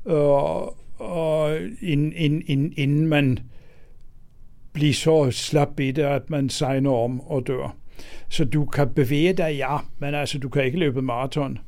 og, 0.05 0.77
og 0.99 1.57
inden, 1.81 2.41
inden, 2.45 2.73
inden 2.77 3.07
man 3.07 3.39
bliver 4.73 4.93
så 4.93 5.31
slap 5.31 5.79
i 5.79 5.91
det, 5.91 6.03
at 6.03 6.29
man 6.29 6.49
signer 6.49 6.91
om 6.91 7.21
og 7.21 7.47
dør. 7.47 7.75
Så 8.29 8.45
du 8.45 8.65
kan 8.65 8.89
bevæge 8.89 9.33
dig, 9.33 9.55
ja, 9.55 9.77
men 9.99 10.13
altså, 10.13 10.39
du 10.39 10.49
kan 10.49 10.65
ikke 10.65 10.79
løbe 10.79 11.01
maraton. 11.01 11.59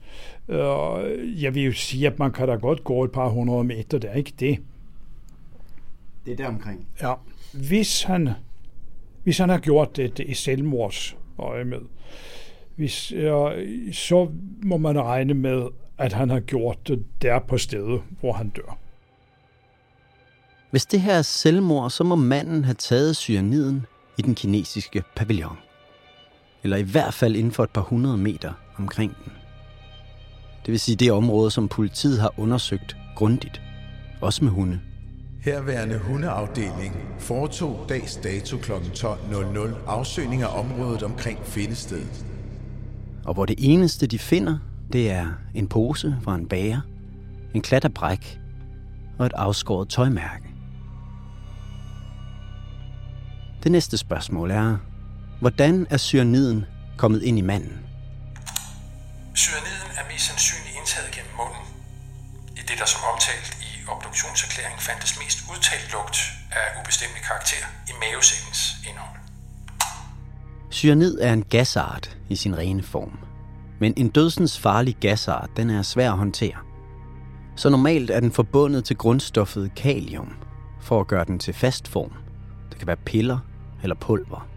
Jeg 1.42 1.56
vil 1.56 1.64
jo 1.64 1.74
sige, 1.74 2.08
at 2.08 2.20
man 2.20 2.32
kan 2.32 2.48
da 2.48 2.56
godt 2.56 2.84
gå 2.84 3.04
et 3.04 3.12
par 3.12 3.30
hundrede 3.30 3.64
meter, 3.64 3.98
det 3.98 4.10
er 4.10 4.16
ikke 4.16 4.34
det. 4.40 4.60
Det 6.26 6.32
er 6.32 6.36
der 6.36 6.48
omkring. 6.48 6.88
Ja, 7.02 7.14
hvis 7.54 8.04
han, 8.04 8.30
hvis 9.24 9.38
han 9.38 9.50
har 9.50 9.60
gjort 9.60 9.96
det 9.96 10.20
i 10.20 10.34
selvmords 10.34 11.18
øje 11.40 11.64
med, 11.64 11.80
hvis, 12.76 13.12
øh, 13.12 13.94
så 13.94 14.32
må 14.64 14.78
man 14.78 15.02
regne 15.02 15.34
med, 15.34 15.68
at 15.98 16.14
han 16.14 16.30
har 16.30 16.40
gjort 16.40 16.88
det 16.88 17.06
der 17.22 17.40
på 17.40 17.58
stedet, 17.58 18.02
hvor 18.20 18.34
han 18.34 18.50
dør. 18.50 18.78
Hvis 20.72 20.86
det 20.86 21.02
her 21.02 21.14
er 21.14 21.22
selvmord, 21.22 21.90
så 21.90 22.04
må 22.04 22.16
manden 22.16 22.64
have 22.64 22.76
taget 22.76 23.16
cyaniden 23.16 23.86
i 24.18 24.22
den 24.22 24.36
kinesiske 24.36 25.04
pavillon. 25.16 25.58
Eller 26.64 26.78
i 26.78 26.82
hvert 26.82 27.14
fald 27.14 27.36
inden 27.36 27.52
for 27.52 27.64
et 27.64 27.70
par 27.70 27.82
hundrede 27.82 28.18
meter 28.18 28.54
omkring 28.78 29.16
den. 29.24 29.32
Det 30.66 30.72
vil 30.72 30.80
sige 30.80 30.96
det 30.96 31.12
område, 31.12 31.52
som 31.52 31.68
politiet 31.68 32.20
har 32.20 32.34
undersøgt 32.38 32.98
grundigt. 33.16 33.62
Også 34.22 34.44
med 34.44 34.52
hunde. 34.52 34.80
Herværende 35.42 35.98
hundeafdeling 35.98 36.96
foretog 37.20 37.86
dags 37.90 38.16
dato 38.16 38.58
kl. 38.58 38.72
12.00 38.72 39.90
afsøgning 39.90 40.42
af 40.42 40.60
området 40.60 41.04
omkring 41.04 41.40
findestedet. 41.46 42.26
Og 43.26 43.34
hvor 43.34 43.46
det 43.46 43.56
eneste, 43.60 44.08
de 44.08 44.20
finder, 44.20 44.58
det 44.94 45.12
er 45.12 45.28
en 45.56 45.68
pose 45.68 46.18
fra 46.24 46.36
en 46.36 46.48
bager, 46.48 46.82
en 47.54 47.62
klat 47.62 47.86
af 47.86 47.94
bræk 47.94 48.40
og 49.20 49.26
et 49.26 49.34
afskåret 49.36 49.90
tøjmærke. 49.90 50.46
Det 53.64 53.72
næste 53.72 53.98
spørgsmål 53.98 54.52
er, 54.52 54.78
hvordan 55.40 55.88
er 55.90 55.98
cyaniden 55.98 56.66
kommet 56.98 57.24
ind 57.24 57.38
i 57.38 57.42
manden? 57.42 57.80
Cyaniden 59.36 59.90
er 60.00 60.14
mest 60.14 60.26
sandsynligt 60.26 60.76
indtaget 60.80 61.12
gennem 61.12 61.32
munden, 61.38 61.66
i 62.56 62.62
det 62.68 62.80
der 62.80 62.86
som 62.86 63.02
omtalt 63.14 63.39
obduktionserklæring 64.10 64.80
fandtes 64.80 65.20
mest 65.20 65.38
udtalt 65.52 65.94
lugt 65.94 66.18
af 66.52 66.82
ubestemmelig 66.82 67.24
karakter 67.24 67.66
i 67.88 67.92
mavesækkens 68.00 68.62
indhold. 68.90 69.20
Cyanid 70.72 71.20
er 71.22 71.34
en 71.34 71.44
gasart 71.44 72.18
i 72.30 72.36
sin 72.36 72.58
rene 72.58 72.84
form. 72.84 73.20
Men 73.80 73.94
en 73.98 74.10
dødsens 74.10 74.60
farlig 74.60 74.96
gasart, 74.96 75.50
den 75.58 75.70
er 75.70 75.82
svær 75.82 76.12
at 76.12 76.18
håndtere. 76.18 76.58
Så 77.56 77.70
normalt 77.70 78.10
er 78.10 78.20
den 78.20 78.32
forbundet 78.32 78.86
til 78.86 78.98
grundstoffet 78.98 79.72
kalium, 79.76 80.34
for 80.82 81.02
at 81.02 81.08
gøre 81.08 81.26
den 81.26 81.40
til 81.40 81.54
fast 81.54 81.88
form. 81.88 82.14
Det 82.70 82.78
kan 82.78 82.88
være 82.88 82.98
piller 83.06 83.40
eller 83.84 83.96
pulver. 83.96 84.48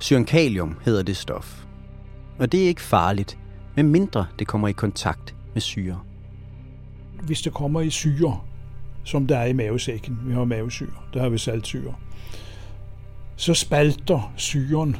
Cyankalium 0.00 0.76
hedder 0.84 1.02
det 1.02 1.16
stof. 1.16 1.64
Og 2.38 2.52
det 2.52 2.62
er 2.64 2.68
ikke 2.68 2.82
farligt, 2.82 3.38
medmindre 3.76 4.26
det 4.38 4.46
kommer 4.46 4.68
i 4.68 4.72
kontakt 4.72 5.34
med 5.54 5.60
syre. 5.60 6.00
Hvis 7.22 7.42
det 7.42 7.54
kommer 7.54 7.80
i 7.80 7.90
syre, 7.90 8.40
som 9.04 9.26
der 9.26 9.38
er 9.38 9.46
i 9.46 9.52
mavesækken, 9.52 10.18
vi 10.24 10.32
har 10.32 10.44
mavesyre, 10.44 10.96
der 11.14 11.22
har 11.22 11.28
vi 11.28 11.38
saltsyre, 11.38 11.94
så 13.36 13.54
spalter 13.54 14.32
syren 14.36 14.96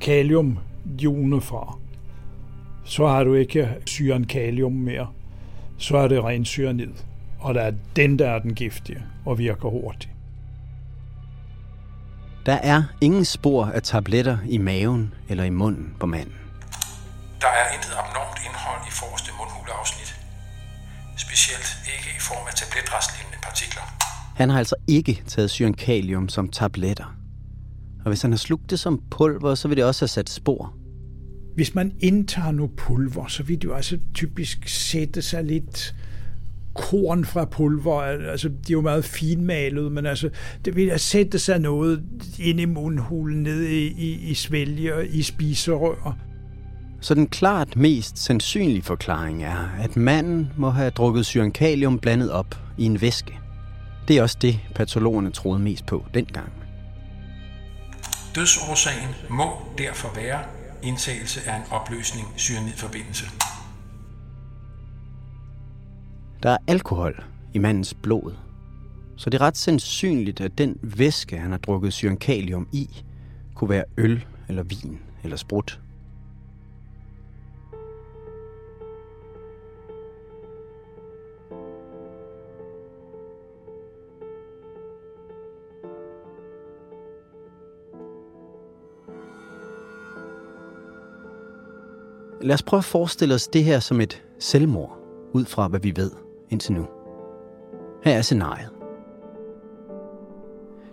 kaliumioner 0.00 1.40
fra. 1.40 1.78
Så 2.84 3.06
har 3.06 3.24
du 3.24 3.34
ikke 3.34 3.74
syren 3.86 4.26
kalium 4.26 4.72
mere. 4.72 5.06
Så 5.78 5.96
er 5.96 6.08
det 6.08 6.24
ren 6.24 6.44
cyanid. 6.44 6.92
Og 7.40 7.54
der 7.54 7.60
er 7.60 7.72
den, 7.96 8.18
der 8.18 8.30
er 8.30 8.38
den 8.38 8.54
giftige 8.54 9.02
og 9.26 9.38
virker 9.38 9.68
hurtigt. 9.68 10.10
Der 12.46 12.52
er 12.54 12.82
ingen 13.00 13.24
spor 13.24 13.64
af 13.64 13.82
tabletter 13.82 14.38
i 14.48 14.58
maven 14.58 15.14
eller 15.28 15.44
i 15.44 15.50
munden 15.50 15.94
på 16.00 16.06
manden. 16.06 16.34
Der 17.40 17.46
er 17.46 17.74
intet 17.74 17.92
abnormt 17.98 18.07
Specielt 21.38 21.78
ikke 21.96 22.08
i 22.16 22.20
form 22.20 22.46
af 22.46 22.54
tabletrestlignende 22.54 23.38
partikler. 23.42 23.82
Han 24.34 24.50
har 24.50 24.58
altså 24.58 24.74
ikke 24.86 25.22
taget 25.26 25.50
cyankalium 25.50 26.28
som 26.28 26.48
tabletter. 26.48 27.16
Og 28.04 28.08
hvis 28.08 28.22
han 28.22 28.32
har 28.32 28.38
slugt 28.38 28.70
det 28.70 28.80
som 28.80 29.02
pulver, 29.10 29.54
så 29.54 29.68
vil 29.68 29.76
det 29.76 29.84
også 29.84 30.02
have 30.02 30.08
sat 30.08 30.30
spor. 30.30 30.74
Hvis 31.54 31.74
man 31.74 31.92
indtager 32.00 32.50
noget 32.50 32.70
pulver, 32.76 33.26
så 33.26 33.42
vil 33.42 33.56
det 33.56 33.64
jo 33.64 33.74
altså 33.74 33.98
typisk 34.14 34.68
sætte 34.68 35.22
sig 35.22 35.44
lidt 35.44 35.94
korn 36.74 37.24
fra 37.24 37.44
pulver, 37.44 38.00
altså 38.02 38.48
de 38.48 38.54
er 38.54 38.72
jo 38.72 38.80
meget 38.80 39.04
finmalet, 39.04 39.92
men 39.92 40.06
altså 40.06 40.30
det 40.64 40.76
vil 40.76 41.00
sætte 41.00 41.38
sig 41.38 41.58
noget 41.58 42.02
ind 42.38 42.60
i 42.60 42.64
mundhulen, 42.64 43.42
ned 43.42 43.62
i, 43.62 43.86
i, 43.86 44.30
i 44.30 44.34
svælger, 44.34 45.00
i 45.00 45.22
spiserør. 45.22 46.27
Så 47.00 47.14
den 47.14 47.26
klart 47.26 47.76
mest 47.76 48.18
sandsynlige 48.18 48.82
forklaring 48.82 49.44
er, 49.44 49.68
at 49.80 49.96
manden 49.96 50.52
må 50.56 50.70
have 50.70 50.90
drukket 50.90 51.26
cyankalium 51.26 51.98
blandet 51.98 52.30
op 52.30 52.54
i 52.78 52.84
en 52.84 53.00
væske. 53.00 53.38
Det 54.08 54.18
er 54.18 54.22
også 54.22 54.38
det, 54.42 54.60
patologerne 54.74 55.30
troede 55.30 55.58
mest 55.58 55.86
på 55.86 56.04
dengang. 56.14 56.52
Dødsårsagen 58.34 59.14
må 59.30 59.50
derfor 59.78 60.14
være 60.14 60.40
indtagelse 60.82 61.40
af 61.50 61.56
en 61.56 61.62
opløsning 61.70 62.28
cyanidforbindelse. 62.36 63.26
Der 66.42 66.50
er 66.50 66.58
alkohol 66.66 67.24
i 67.54 67.58
mandens 67.58 67.94
blod, 67.94 68.34
så 69.16 69.30
det 69.30 69.40
er 69.40 69.46
ret 69.46 69.56
sandsynligt, 69.56 70.40
at 70.40 70.58
den 70.58 70.76
væske, 70.82 71.38
han 71.38 71.50
har 71.50 71.58
drukket 71.58 71.92
cyankalium 71.92 72.68
i, 72.72 72.88
kunne 73.54 73.70
være 73.70 73.84
øl 73.96 74.24
eller 74.48 74.62
vin 74.62 74.98
eller 75.22 75.36
sprut. 75.36 75.80
Lad 92.48 92.54
os 92.54 92.62
prøve 92.62 92.78
at 92.78 92.84
forestille 92.84 93.34
os 93.34 93.48
det 93.48 93.64
her 93.64 93.80
som 93.80 94.00
et 94.00 94.22
selvmord, 94.38 94.98
ud 95.32 95.44
fra 95.44 95.68
hvad 95.68 95.80
vi 95.80 95.92
ved 95.96 96.10
indtil 96.50 96.72
nu. 96.72 96.86
Her 98.04 98.12
er 98.12 98.22
scenariet. 98.22 98.70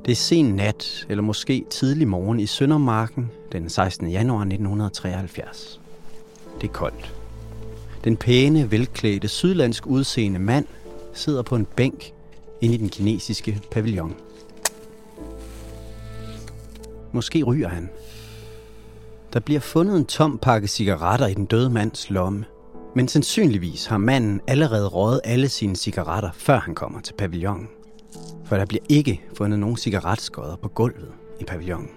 Det 0.06 0.12
er 0.12 0.16
sen 0.16 0.46
nat, 0.46 1.06
eller 1.10 1.22
måske 1.22 1.66
tidlig 1.70 2.08
morgen 2.08 2.40
i 2.40 2.46
Søndermarken 2.46 3.32
den 3.52 3.70
16. 3.70 4.10
januar 4.10 4.40
1973. 4.40 5.82
Det 6.62 6.68
er 6.68 6.74
koldt. 6.74 7.14
Den 8.04 8.18
pæne, 8.18 8.72
velklædte, 8.72 9.28
sydlandsk 9.28 9.88
udseende 9.88 10.40
mand 10.40 10.66
sidder 11.14 11.42
på 11.42 11.56
en 11.56 11.66
bænk 11.66 12.14
inde 12.62 12.76
i 12.76 12.78
den 12.78 12.90
kinesiske 12.90 13.62
pavillon. 13.72 14.16
Måske 17.12 17.44
ryger 17.44 17.68
han. 17.68 17.90
Der 19.36 19.42
bliver 19.42 19.60
fundet 19.60 19.98
en 19.98 20.06
tom 20.06 20.38
pakke 20.38 20.68
cigaretter 20.68 21.28
i 21.28 21.34
den 21.34 21.46
døde 21.46 21.70
mands 21.70 22.10
lomme. 22.10 22.46
Men 22.96 23.08
sandsynligvis 23.08 23.86
har 23.86 23.98
manden 23.98 24.42
allerede 24.48 24.88
røget 24.88 25.22
alle 25.24 25.50
sine 25.50 25.76
cigaretter, 25.76 26.30
før 26.34 26.60
han 26.60 26.76
kommer 26.76 27.02
til 27.02 27.14
pavillonen. 27.14 27.70
For 28.46 28.58
der 28.58 28.66
bliver 28.66 28.84
ikke 28.90 29.22
fundet 29.38 29.60
nogen 29.60 29.78
cigaretskodder 29.78 30.56
på 30.56 30.68
gulvet 30.68 31.12
i 31.40 31.44
pavillonen. 31.44 31.90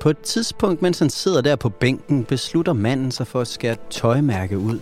På 0.00 0.10
et 0.10 0.18
tidspunkt, 0.18 0.82
mens 0.82 0.98
han 0.98 1.10
sidder 1.10 1.40
der 1.40 1.56
på 1.56 1.68
bænken, 1.68 2.24
beslutter 2.24 2.72
manden 2.72 3.10
sig 3.10 3.26
for 3.26 3.40
at 3.40 3.48
skære 3.48 3.76
tøjmærke 3.90 4.58
ud 4.58 4.78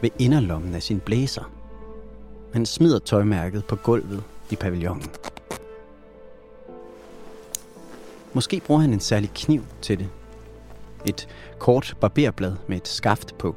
ved 0.00 0.10
inderlommen 0.18 0.74
af 0.74 0.82
sin 0.82 1.00
blæser. 1.00 1.50
Han 2.52 2.66
smider 2.66 2.98
tøjmærket 2.98 3.64
på 3.64 3.76
gulvet 3.76 4.22
i 4.50 4.56
pavillonen. 4.56 5.10
Måske 8.34 8.60
bruger 8.66 8.80
han 8.80 8.92
en 8.92 9.00
særlig 9.00 9.30
kniv 9.34 9.62
til 9.82 9.98
det. 9.98 10.08
Et 11.04 11.28
kort 11.58 11.96
barberblad 12.00 12.56
med 12.66 12.76
et 12.76 12.88
skaft 12.88 13.38
på. 13.38 13.56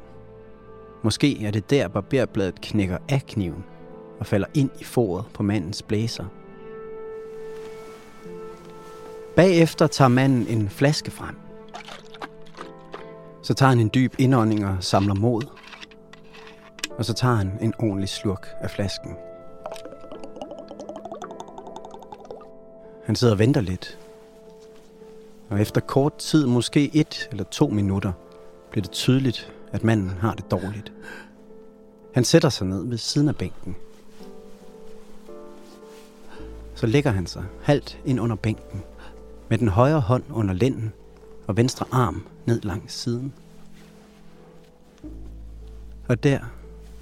Måske 1.02 1.44
er 1.44 1.50
det 1.50 1.70
der 1.70 1.88
barberbladet 1.88 2.60
knækker 2.60 2.98
af 3.08 3.22
kniven 3.26 3.64
og 4.20 4.26
falder 4.26 4.46
ind 4.54 4.70
i 4.80 4.84
foret 4.84 5.24
på 5.34 5.42
mandens 5.42 5.82
blæser. 5.82 6.24
Bagefter 9.36 9.86
tager 9.86 10.08
manden 10.08 10.46
en 10.48 10.68
flaske 10.68 11.10
frem. 11.10 11.36
Så 13.42 13.54
tager 13.54 13.70
han 13.70 13.80
en 13.80 13.90
dyb 13.94 14.14
indånding 14.18 14.66
og 14.66 14.76
samler 14.80 15.14
mod. 15.14 15.42
Og 16.98 17.04
så 17.04 17.14
tager 17.14 17.34
han 17.34 17.58
en 17.60 17.74
ordentlig 17.78 18.08
slurk 18.08 18.48
af 18.60 18.70
flasken. 18.70 19.16
Han 23.04 23.16
sidder 23.16 23.34
og 23.34 23.38
venter 23.38 23.60
lidt. 23.60 23.98
Og 25.48 25.60
efter 25.60 25.80
kort 25.80 26.16
tid, 26.18 26.46
måske 26.46 26.90
et 26.94 27.28
eller 27.30 27.44
to 27.44 27.68
minutter, 27.68 28.12
bliver 28.70 28.82
det 28.82 28.92
tydeligt, 28.92 29.52
at 29.72 29.84
manden 29.84 30.10
har 30.10 30.34
det 30.34 30.50
dårligt. 30.50 30.92
Han 32.14 32.24
sætter 32.24 32.48
sig 32.48 32.66
ned 32.66 32.86
ved 32.86 32.98
siden 32.98 33.28
af 33.28 33.36
bænken. 33.36 33.76
Så 36.74 36.86
lægger 36.86 37.10
han 37.10 37.26
sig 37.26 37.44
halvt 37.62 37.98
ind 38.04 38.20
under 38.20 38.36
bænken 38.36 38.82
med 39.48 39.58
den 39.58 39.68
højre 39.68 40.00
hånd 40.00 40.24
under 40.30 40.54
lænden 40.54 40.92
og 41.46 41.56
venstre 41.56 41.86
arm 41.90 42.26
ned 42.46 42.60
langs 42.60 42.94
siden. 42.94 43.32
Og 46.08 46.22
der, 46.22 46.38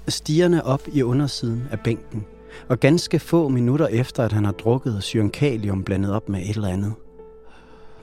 stigerne 0.07 0.65
op 0.65 0.81
i 0.93 1.03
undersiden 1.03 1.67
af 1.71 1.79
bænken, 1.79 2.25
og 2.67 2.79
ganske 2.79 3.19
få 3.19 3.47
minutter 3.47 3.87
efter, 3.87 4.23
at 4.23 4.31
han 4.31 4.45
har 4.45 4.51
drukket 4.51 5.03
syrenkalium 5.03 5.83
blandet 5.83 6.13
op 6.13 6.29
med 6.29 6.41
et 6.41 6.55
eller 6.55 6.67
andet, 6.67 6.93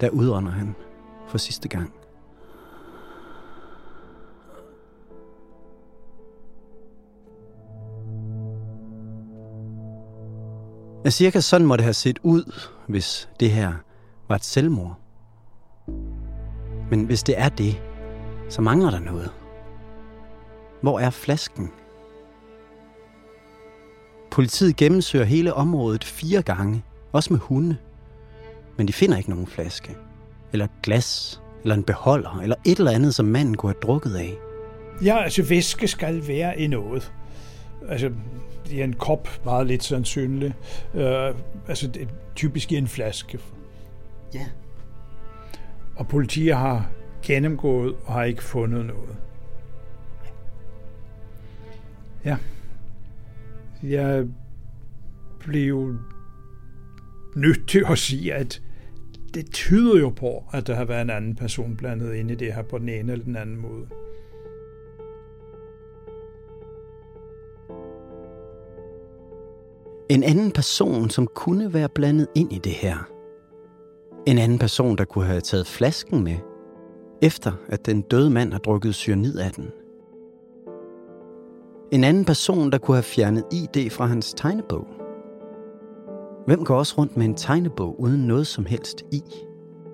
der 0.01 0.11
udånder 0.11 0.51
han 0.51 0.75
for 1.29 1.39
sidste 1.39 1.69
gang. 1.69 1.93
Ja, 11.05 11.11
cirka 11.11 11.41
sådan 11.41 11.67
må 11.67 11.77
det 11.77 11.85
have 11.85 11.95
set 11.95 12.19
ud, 12.23 12.53
hvis 12.89 13.29
det 13.41 13.51
her 13.51 13.73
var 14.29 14.35
et 14.37 14.45
selvmord. 14.45 14.99
Men 16.91 17.05
hvis 17.05 17.23
det 17.23 17.39
er 17.39 17.49
det, 17.49 17.83
så 18.49 18.63
mangler 18.63 18.91
der 18.91 18.99
noget. 18.99 19.31
Hvor 20.83 20.99
er 20.99 21.11
flasken? 21.11 21.71
Politiet 24.31 24.77
gennemsøger 24.77 25.25
hele 25.25 25.55
området 25.55 26.05
fire 26.05 26.43
gange, 26.43 26.85
også 27.13 27.33
med 27.33 27.41
hunde. 27.41 27.77
Men 28.77 28.89
de 28.89 28.93
finder 28.93 29.17
ikke 29.17 29.31
nogen 29.31 29.47
flaske, 29.47 29.97
eller 30.53 30.65
et 30.65 30.71
glas, 30.83 31.41
eller 31.63 31.75
en 31.75 31.85
beholder, 31.85 32.41
eller 32.43 32.57
et 32.67 32.79
eller 32.79 32.91
andet, 32.91 33.15
som 33.15 33.27
manden 33.27 33.57
kunne 33.57 33.73
have 33.73 33.81
drukket 33.81 34.15
af. 34.15 34.35
Ja, 35.05 35.23
altså 35.23 35.43
væske 35.43 35.89
skal 35.89 36.29
være 36.29 36.59
i 36.59 36.67
noget. 36.67 37.13
Altså, 37.89 38.11
i 38.71 38.83
en 38.83 38.93
kop 38.93 39.29
meget 39.45 39.67
lidt 39.67 39.85
sandsynligt. 39.85 40.55
Uh, 40.95 41.01
altså, 41.69 41.87
det 41.95 42.09
typisk 42.35 42.73
i 42.73 42.77
en 42.77 42.89
flaske. 42.89 43.39
Ja. 44.35 44.47
Og 45.97 46.09
politiet 46.09 46.57
har 46.57 46.91
gennemgået 47.23 47.95
og 48.05 48.13
har 48.13 48.25
ikke 48.25 48.43
fundet 48.43 48.87
noget. 48.87 49.17
Ja. 52.25 52.37
Jeg 53.83 54.27
blev 55.39 55.99
nødt 57.37 57.69
til 57.69 57.85
at 57.91 57.99
sige, 57.99 58.35
at 58.35 58.63
det 59.35 59.51
tyder 59.53 60.01
jo 60.01 60.11
på, 60.11 60.45
at 60.53 60.67
der 60.67 60.75
har 60.75 60.85
været 60.85 61.03
en 61.03 61.11
anden 61.11 61.35
person 61.35 61.77
blandet 61.77 62.15
ind 62.15 62.31
i 62.31 62.35
det 62.35 62.55
her 62.55 62.63
på 62.63 62.79
den 62.79 62.89
ene 62.89 63.13
eller 63.13 63.25
den 63.25 63.37
anden 63.37 63.57
måde. 63.57 63.87
En 70.09 70.23
anden 70.23 70.51
person, 70.51 71.11
som 71.11 71.27
kunne 71.27 71.75
være 71.75 71.89
blandet 71.89 72.27
ind 72.35 72.53
i 72.53 72.59
det 72.59 72.73
her. 72.73 72.97
En 74.27 74.39
anden 74.39 74.59
person, 74.59 74.99
der 74.99 75.05
kunne 75.05 75.25
have 75.25 75.41
taget 75.41 75.67
flasken 75.67 76.25
med, 76.25 76.37
efter 77.23 77.53
at 77.69 77.87
den 77.87 78.03
døde 78.03 78.31
mand 78.31 78.53
har 78.53 78.59
drukket 78.59 78.95
cyanid 78.95 79.39
af 79.39 79.51
den. 79.51 79.71
En 81.93 82.05
anden 82.05 82.25
person, 82.25 82.73
der 82.73 82.79
kunne 82.79 82.97
have 82.97 83.03
fjernet 83.03 83.45
ID 83.53 83.91
fra 83.91 84.07
hans 84.07 84.35
tegnebog. 84.37 85.02
Hvem 86.47 86.65
går 86.65 86.79
også 86.79 86.95
rundt 86.99 87.17
med 87.17 87.25
en 87.25 87.35
tegnebog 87.35 88.01
uden 88.01 88.27
noget 88.27 88.47
som 88.47 88.67
helst 88.67 89.03
i? 89.13 89.23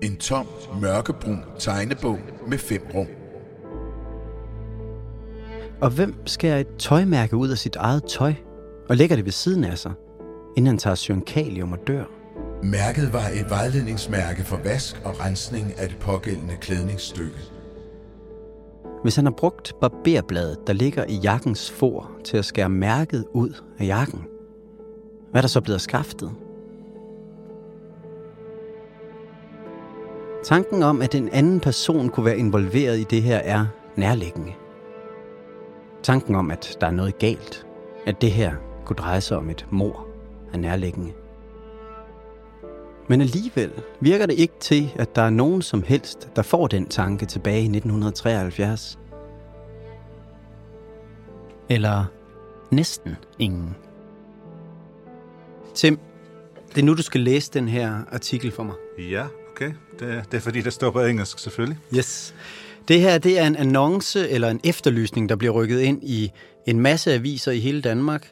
En 0.01 0.17
tom, 0.17 0.47
mørkebrun 0.81 1.43
tegnebog 1.59 2.19
med 2.47 2.57
fem 2.57 2.81
rum. 2.95 3.07
Og 5.81 5.89
hvem 5.89 6.27
skærer 6.27 6.59
et 6.59 6.67
tøjmærke 6.77 7.35
ud 7.35 7.49
af 7.49 7.57
sit 7.57 7.75
eget 7.75 8.03
tøj 8.03 8.33
og 8.89 8.97
lægger 8.97 9.15
det 9.15 9.25
ved 9.25 9.31
siden 9.31 9.63
af 9.63 9.77
sig, 9.77 9.91
inden 10.57 10.67
han 10.67 10.77
tager 10.77 10.95
cyankalium 10.95 11.71
og 11.71 11.79
dør? 11.87 12.03
Mærket 12.63 13.13
var 13.13 13.27
et 13.33 13.49
vejledningsmærke 13.49 14.43
for 14.43 14.57
vask 14.63 15.01
og 15.05 15.19
rensning 15.25 15.73
af 15.77 15.89
det 15.89 15.97
pågældende 15.97 16.55
klædningsstykke. 16.61 17.39
Hvis 19.03 19.15
han 19.15 19.25
har 19.25 19.33
brugt 19.37 19.73
barberbladet, 19.81 20.57
der 20.67 20.73
ligger 20.73 21.05
i 21.05 21.15
jakkens 21.15 21.71
for, 21.71 22.11
til 22.23 22.37
at 22.37 22.45
skære 22.45 22.69
mærket 22.69 23.25
ud 23.33 23.61
af 23.79 23.85
jakken, 23.85 24.23
hvad 25.31 25.39
er 25.39 25.41
der 25.41 25.47
så 25.47 25.61
blevet 25.61 25.81
skaftet? 25.81 26.31
Tanken 30.43 30.83
om, 30.83 31.01
at 31.01 31.15
en 31.15 31.29
anden 31.29 31.59
person 31.59 32.09
kunne 32.09 32.25
være 32.25 32.37
involveret 32.37 32.99
i 32.99 33.03
det 33.03 33.21
her, 33.21 33.37
er 33.37 33.65
nærliggende. 33.95 34.53
Tanken 36.03 36.35
om, 36.35 36.51
at 36.51 36.77
der 36.81 36.87
er 36.87 36.91
noget 36.91 37.17
galt, 37.17 37.67
at 38.05 38.21
det 38.21 38.31
her 38.31 38.53
kunne 38.85 38.95
dreje 38.95 39.21
sig 39.21 39.37
om 39.37 39.49
et 39.49 39.67
mor, 39.69 40.07
er 40.53 40.57
nærliggende. 40.57 41.11
Men 43.07 43.21
alligevel 43.21 43.71
virker 43.99 44.25
det 44.25 44.39
ikke 44.39 44.53
til, 44.59 44.91
at 44.95 45.15
der 45.15 45.21
er 45.21 45.29
nogen 45.29 45.61
som 45.61 45.83
helst, 45.83 46.29
der 46.35 46.41
får 46.41 46.67
den 46.67 46.85
tanke 46.85 47.25
tilbage 47.25 47.61
i 47.61 47.65
1973. 47.65 48.99
Eller 51.69 52.05
næsten 52.71 53.15
ingen. 53.39 53.75
Tim, 55.75 55.99
det 56.69 56.77
er 56.77 56.85
nu, 56.85 56.93
du 56.93 57.01
skal 57.01 57.21
læse 57.21 57.51
den 57.53 57.67
her 57.67 58.01
artikel 58.11 58.51
for 58.51 58.63
mig. 58.63 58.75
Ja, 59.11 59.25
okay. 59.51 59.71
Det 59.99 60.13
er, 60.13 60.23
det 60.23 60.33
er 60.33 60.41
fordi, 60.41 60.61
der 60.61 60.69
står 60.69 60.91
på 60.91 61.01
engelsk, 61.01 61.39
selvfølgelig. 61.39 61.77
Yes. 61.95 62.35
Det 62.87 63.01
her 63.01 63.17
det 63.17 63.39
er 63.39 63.47
en 63.47 63.55
annonce 63.55 64.29
eller 64.29 64.49
en 64.49 64.59
efterlysning, 64.63 65.29
der 65.29 65.35
bliver 65.35 65.53
rykket 65.53 65.79
ind 65.79 66.03
i 66.03 66.31
en 66.65 66.79
masse 66.79 67.13
aviser 67.13 67.51
i 67.51 67.59
hele 67.59 67.81
Danmark. 67.81 68.31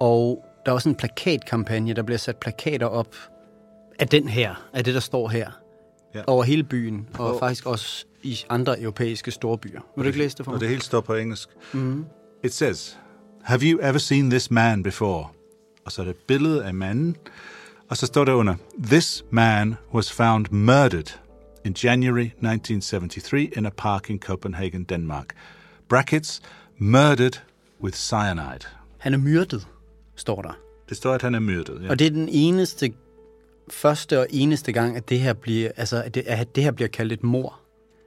Og 0.00 0.44
der 0.66 0.72
er 0.72 0.74
også 0.74 0.88
en 0.88 0.94
plakatkampagne, 0.94 1.94
der 1.94 2.02
bliver 2.02 2.18
sat 2.18 2.36
plakater 2.36 2.86
op 2.86 3.16
af 3.98 4.08
den 4.08 4.28
her, 4.28 4.68
af 4.72 4.84
det, 4.84 4.94
der 4.94 5.00
står 5.00 5.28
her. 5.28 5.50
Ja. 6.14 6.20
Over 6.26 6.44
hele 6.44 6.64
byen, 6.64 7.08
og, 7.18 7.32
og 7.32 7.38
faktisk 7.38 7.66
også 7.66 8.04
i 8.22 8.38
andre 8.48 8.80
europæiske 8.80 9.30
storbyer. 9.30 9.80
Vil 9.96 10.04
du 10.04 10.06
ikke 10.06 10.18
læse 10.18 10.36
det 10.36 10.44
for 10.44 10.52
mig? 10.52 10.56
Og 10.56 10.60
det 10.60 10.68
hele 10.68 10.82
står 10.82 11.00
på 11.00 11.14
engelsk. 11.14 11.48
Mm. 11.72 12.04
It 12.44 12.54
says, 12.54 12.98
Have 13.42 13.60
you 13.62 13.80
ever 13.82 13.98
seen 13.98 14.30
this 14.30 14.50
man 14.50 14.82
before? 14.82 15.26
Og 15.88 15.92
så 15.92 16.02
er 16.02 16.04
det 16.04 16.10
et 16.10 16.26
billede 16.26 16.64
af 16.64 16.74
manden. 16.74 17.16
Og 17.88 17.96
så 17.96 18.06
står 18.06 18.24
der 18.24 18.32
under, 18.32 18.54
This 18.82 19.24
man 19.30 19.76
was 19.94 20.12
found 20.12 20.46
murdered 20.50 21.18
in 21.64 21.74
January 21.84 22.24
1973 22.24 23.48
in 23.56 23.66
a 23.66 23.70
park 23.76 24.10
in 24.10 24.18
Copenhagen, 24.18 24.84
Denmark. 24.84 25.34
Brackets, 25.88 26.40
murdered 26.78 27.40
with 27.82 27.96
cyanide. 27.96 28.66
Han 28.98 29.14
er 29.14 29.18
myrdet, 29.18 29.66
står 30.16 30.42
der. 30.42 30.58
Det 30.88 30.96
står, 30.96 31.14
at 31.14 31.22
han 31.22 31.34
er 31.34 31.40
myrdet. 31.40 31.82
Ja. 31.82 31.90
Og 31.90 31.98
det 31.98 32.06
er 32.06 32.10
den 32.10 32.28
eneste, 32.28 32.92
første 33.70 34.20
og 34.20 34.26
eneste 34.30 34.72
gang, 34.72 34.96
at 34.96 35.08
det 35.08 35.20
her 35.20 35.32
bliver, 35.32 35.70
altså, 35.76 36.02
at 36.02 36.14
det, 36.14 36.22
at 36.26 36.54
det 36.54 36.64
her 36.64 36.70
bliver 36.70 36.88
kaldt 36.88 37.12
et 37.12 37.24
mor. 37.24 37.60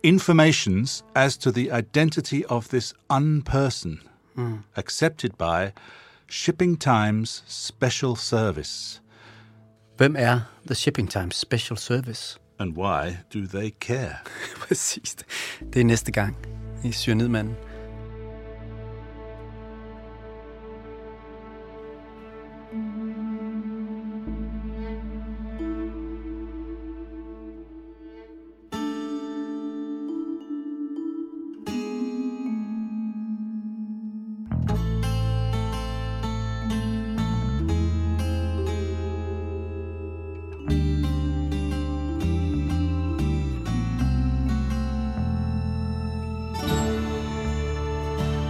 Informations 0.03 1.05
as 1.15 1.37
to 1.37 1.51
the 1.51 1.79
identity 1.79 2.41
of 2.47 2.67
this 2.67 2.93
unperson 3.09 3.99
Accepted 4.75 5.29
by 5.39 5.71
Shipping 6.33 6.79
Times 6.79 7.43
Special 7.47 8.15
Service. 8.15 9.01
Hvem 9.97 10.15
er 10.17 10.39
The 10.65 10.75
Shipping 10.75 11.09
Times 11.09 11.35
Special 11.35 11.77
Service? 11.77 12.39
And 12.59 12.77
why 12.77 13.17
do 13.33 13.47
they 13.47 13.69
care? 13.69 14.15
Præcis. 14.67 15.15
Det 15.73 15.79
er 15.79 15.85
næste 15.85 16.11
gang 16.11 16.37
i 16.83 16.91
Cyanidmanden. 16.91 17.55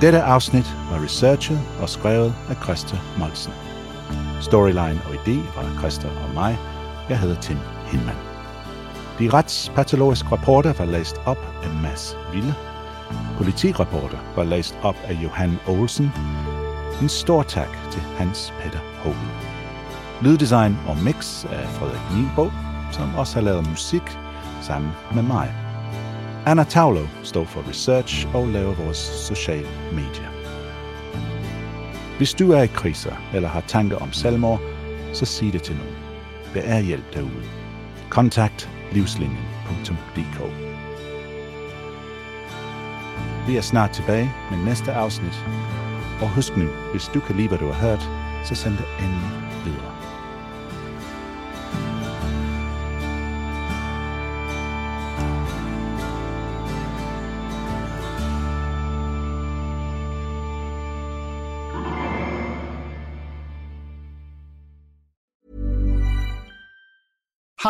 Dette 0.01 0.21
afsnit 0.21 0.75
var 0.91 1.03
researchet 1.03 1.59
og 1.81 1.89
skrevet 1.89 2.33
af 2.49 2.55
Christa 2.63 2.97
Molsen. 3.17 3.53
Storyline 4.41 5.01
og 5.05 5.13
idé 5.13 5.37
var 5.55 5.79
Christa 5.79 6.07
og 6.07 6.33
mig. 6.33 6.57
Jeg 7.09 7.19
hedder 7.19 7.41
Tim 7.41 7.57
Hinman. 7.85 8.15
De 9.19 9.29
retspatologiske 9.29 10.27
rapporter 10.31 10.73
var 10.73 10.85
læst 10.85 11.15
op 11.25 11.37
af 11.63 11.69
Mads 11.81 12.17
Ville. 12.33 12.55
Politirapporter 13.37 14.17
var 14.35 14.43
læst 14.43 14.77
op 14.83 14.95
af 15.03 15.13
Johan 15.13 15.59
Olsen. 15.67 16.11
En 17.01 17.09
stor 17.09 17.43
tak 17.43 17.77
til 17.91 18.01
Hans 18.01 18.53
Peter 18.61 18.79
Hogen. 19.03 19.31
Lyddesign 20.21 20.77
og 20.87 20.97
mix 20.97 21.45
af 21.45 21.67
Frederik 21.69 22.15
Nienbo, 22.15 22.51
som 22.91 23.15
også 23.15 23.33
har 23.33 23.41
lavet 23.41 23.69
musik 23.69 24.17
sammen 24.61 24.91
med 25.13 25.23
mig. 25.23 25.60
Anna 26.45 26.63
Taulo 26.63 27.05
står 27.23 27.45
for 27.45 27.69
research 27.69 28.35
og 28.35 28.47
laver 28.47 28.73
vores 28.73 28.97
sociale 28.97 29.67
medier. 29.91 30.31
Hvis 32.17 32.33
du 32.33 32.51
er 32.51 32.61
i 32.61 32.67
kriser 32.67 33.15
eller 33.33 33.49
har 33.49 33.61
tanker 33.61 33.97
om 33.97 34.13
selvmord, 34.13 34.59
så 35.13 35.25
sig 35.25 35.53
det 35.53 35.63
til 35.63 35.75
nogen. 35.75 35.95
Der 36.53 36.61
er 36.61 36.79
hjælp 36.79 37.13
derude. 37.13 37.43
Kontakt 38.09 38.69
livslinjen.dk 38.91 40.39
Vi 43.47 43.57
er 43.57 43.61
snart 43.61 43.91
tilbage 43.91 44.31
med 44.51 44.65
næste 44.65 44.93
afsnit. 44.93 45.45
Og 46.21 46.29
husk 46.29 46.57
nu, 46.57 46.67
hvis 46.91 47.11
du 47.13 47.19
kan 47.19 47.35
lide, 47.35 47.47
hvad 47.47 47.57
du 47.57 47.71
har 47.71 47.87
hørt, 47.87 48.09
så 48.47 48.55
send 48.55 48.77
det 48.77 48.85
endelig 48.99 49.31
videre. 49.65 50.00